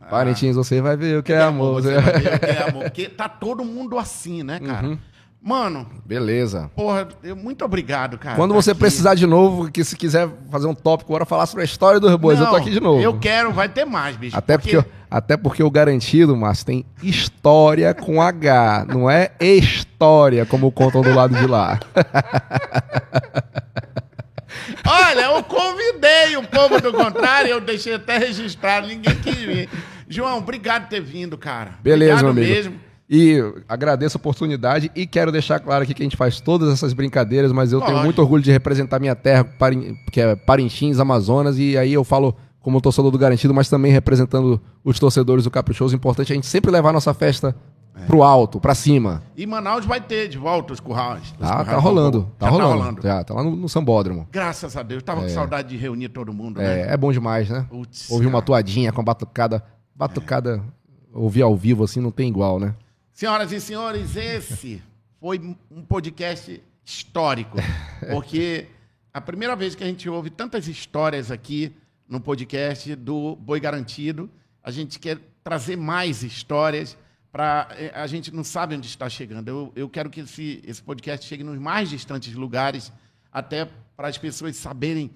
[0.00, 1.82] ah, Parintins, você vai ver o que é amor.
[1.82, 2.82] Você vai ver o que é amor.
[2.84, 4.86] Porque tá todo mundo assim, né, cara?
[4.88, 4.98] Uhum.
[5.48, 6.70] Mano, Beleza.
[6.76, 8.36] porra, eu, muito obrigado, cara.
[8.36, 8.80] Quando tá você aqui.
[8.80, 12.14] precisar de novo, que se quiser fazer um tópico agora, falar sobre a história dos
[12.16, 13.00] bois, eu tô Não, aqui de novo.
[13.00, 14.36] Eu quero, vai ter mais, bicho.
[14.36, 20.70] Até porque, até porque o garantido, Márcio, tem história com H, não é história, como
[20.70, 21.80] contam do lado de lá.
[24.84, 29.70] Olha, eu convidei o povo do contrário, eu deixei até registrado, ninguém quis vir.
[30.06, 31.78] João, obrigado por ter vindo, cara.
[31.82, 32.54] Beleza, obrigado meu amigo.
[32.54, 32.87] mesmo.
[33.10, 36.92] E agradeço a oportunidade e quero deixar claro aqui que a gente faz todas essas
[36.92, 38.04] brincadeiras, mas eu tenho Lógico.
[38.04, 39.46] muito orgulho de representar minha terra,
[40.12, 44.60] que é Parintins, Amazonas, e aí eu falo como torcedor do Garantido, mas também representando
[44.84, 45.96] os torcedores do Caprichoso.
[45.96, 47.56] Importante a gente sempre levar a nossa festa
[47.96, 48.04] É.
[48.04, 49.22] pro alto, pra cima.
[49.34, 51.22] E Manaus vai ter de volta os currais.
[51.22, 52.32] Os Tá, currais tá do rolando, povo.
[52.38, 53.02] tá Já rolando.
[53.02, 54.28] Já, tá lá no, no Sambódromo.
[54.30, 55.02] Graças a Deus.
[55.02, 56.82] Tava com saudade de reunir todo mundo, né?
[56.82, 57.66] É, é bom demais, né?
[58.10, 59.64] Ouvir uma toadinha com a batucada.
[59.96, 60.62] Batucada,
[61.14, 62.74] ouvir ao vivo assim, não tem igual, né?
[63.18, 64.80] Senhoras e senhores, esse
[65.18, 67.58] foi um podcast histórico,
[68.12, 68.68] porque
[69.12, 71.74] a primeira vez que a gente ouve tantas histórias aqui
[72.08, 74.30] no podcast do Boi Garantido,
[74.62, 76.96] a gente quer trazer mais histórias
[77.32, 79.48] para a gente não sabe onde está chegando.
[79.48, 82.92] Eu, eu quero que esse, esse podcast chegue nos mais distantes lugares,
[83.32, 85.10] até para as pessoas saberem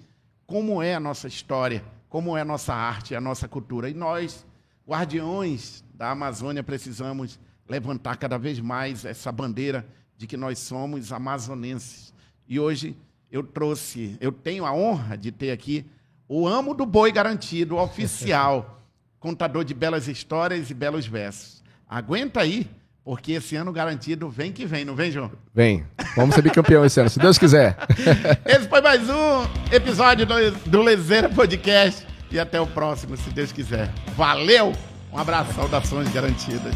[0.45, 3.89] como é a nossa história, como é a nossa arte, a nossa cultura.
[3.89, 4.45] E nós,
[4.85, 9.85] guardiões da Amazônia, precisamos levantar cada vez mais essa bandeira
[10.17, 12.13] de que nós somos amazonenses.
[12.47, 12.95] E hoje
[13.31, 15.85] eu trouxe, eu tenho a honra de ter aqui
[16.27, 18.81] o Amo do Boi Garantido, oficial,
[19.19, 21.63] contador de belas histórias e belos versos.
[21.87, 22.69] Aguenta aí,
[23.03, 25.31] porque esse ano garantido vem que vem, não vem, João?
[25.53, 25.85] Vem,
[26.15, 27.77] vamos ser bicampeão esse ano, se Deus quiser.
[28.45, 32.07] Esse foi mais um episódio do, do Lezeira Podcast.
[32.31, 33.91] E até o próximo, se Deus quiser.
[34.15, 34.92] Valeu!
[35.13, 36.73] Um abraço, saudações garantidas.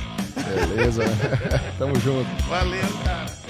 [0.70, 1.04] Beleza.
[1.80, 2.30] Tamo junto.
[2.48, 3.47] Valeu, cara.